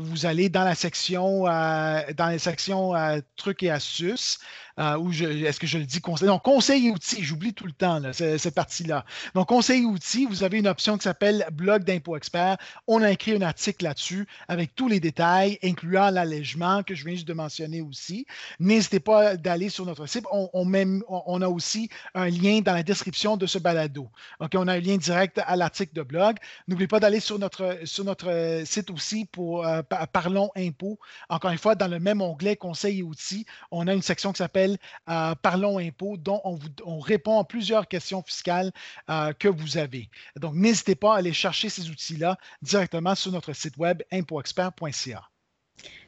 vous 0.00 0.26
allez 0.26 0.48
dans 0.48 0.64
la 0.64 0.74
section, 0.74 1.44
dans 1.44 3.22
trucs 3.36 3.62
et 3.62 3.70
astuces. 3.70 4.38
Ou 4.78 5.10
est-ce 5.12 5.58
que 5.58 5.66
je 5.66 5.78
le 5.78 5.84
dis 5.84 6.00
conseil? 6.00 6.28
Non, 6.28 6.38
conseil 6.38 6.86
et 6.86 6.90
outils, 6.90 7.22
j'oublie 7.22 7.52
tout 7.52 7.66
le 7.66 7.72
temps 7.72 8.00
cette 8.12 8.54
partie-là. 8.54 9.04
Donc, 9.34 9.48
conseil 9.48 9.82
et 9.82 9.86
outils, 9.86 10.26
vous 10.26 10.44
avez 10.44 10.58
une 10.58 10.68
option 10.68 10.96
qui 10.96 11.04
s'appelle 11.04 11.46
blog 11.52 11.84
d'impôt 11.84 12.16
expert. 12.16 12.58
On 12.86 13.02
a 13.02 13.10
écrit 13.10 13.34
un 13.34 13.42
article 13.42 13.77
là-dessus 13.82 14.26
avec 14.48 14.74
tous 14.74 14.88
les 14.88 15.00
détails, 15.00 15.58
incluant 15.62 16.10
l'allègement 16.10 16.82
que 16.82 16.94
je 16.94 17.04
viens 17.04 17.14
juste 17.14 17.28
de 17.28 17.34
mentionner 17.34 17.80
aussi. 17.80 18.26
N'hésitez 18.58 19.00
pas 19.00 19.36
d'aller 19.36 19.68
sur 19.68 19.86
notre 19.86 20.06
site. 20.06 20.24
On, 20.32 20.48
on, 20.52 21.42
a 21.42 21.48
aussi 21.48 21.88
un 22.14 22.28
lien 22.28 22.60
dans 22.60 22.74
la 22.74 22.82
description 22.82 23.36
de 23.36 23.46
ce 23.46 23.58
balado. 23.58 24.08
On 24.40 24.68
a 24.68 24.72
un 24.72 24.80
lien 24.80 24.96
direct 24.96 25.40
à 25.44 25.56
l'article 25.56 25.94
de 25.94 26.02
blog. 26.02 26.36
N'oubliez 26.66 26.88
pas 26.88 27.00
d'aller 27.00 27.20
sur 27.20 27.38
notre, 27.38 27.78
sur 27.84 28.04
notre 28.04 28.62
site 28.64 28.90
aussi 28.90 29.24
pour 29.24 29.66
euh, 29.66 29.82
Parlons 30.12 30.50
impôts. 30.56 30.98
Encore 31.28 31.50
une 31.50 31.58
fois, 31.58 31.74
dans 31.74 31.88
le 31.88 31.98
même 31.98 32.20
onglet 32.20 32.56
conseil 32.56 33.00
et 33.00 33.02
outils, 33.02 33.46
on 33.70 33.86
a 33.86 33.94
une 33.94 34.02
section 34.02 34.32
qui 34.32 34.38
s'appelle 34.38 34.78
euh, 35.08 35.34
Parlons 35.36 35.78
impôts, 35.78 36.16
dont 36.16 36.40
on, 36.84 36.98
répond 37.00 37.40
à 37.40 37.44
plusieurs 37.44 37.88
questions 37.88 38.22
fiscales 38.22 38.72
euh, 39.08 39.32
que 39.32 39.48
vous 39.48 39.78
avez. 39.78 40.08
Donc, 40.36 40.54
n'hésitez 40.54 40.94
pas 40.94 41.14
à 41.14 41.18
aller 41.18 41.32
chercher 41.32 41.68
ces 41.68 41.90
outils-là 41.90 42.36
directement 42.62 43.14
sur 43.14 43.32
notre 43.32 43.52
site 43.52 43.67
web 43.76 44.02
impoexpert.ca. 44.12 45.28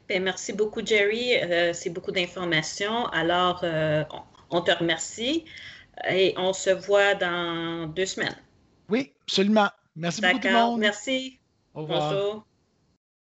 Ben, 0.09 0.23
merci 0.23 0.53
beaucoup, 0.53 0.85
Jerry. 0.85 1.35
Euh, 1.37 1.73
c'est 1.73 1.89
beaucoup 1.89 2.11
d'informations. 2.11 3.07
Alors, 3.07 3.63
on, 4.49 4.61
te 4.61 4.71
remercie 4.71 5.45
et 6.09 6.33
on 6.37 6.53
se 6.53 6.69
voit 6.69 7.15
dans 7.15 7.87
deux 7.87 8.05
semaines. 8.05 8.35
Oui, 8.89 9.13
absolument. 9.23 9.69
Merci 9.95 10.21
beaucoup 10.21 10.39
tout 10.39 10.47
le 10.47 10.53
monde. 10.53 10.79
Merci. 10.79 11.39
Au 11.73 11.81
revoir. 11.81 12.13
Bonjour. 12.13 12.47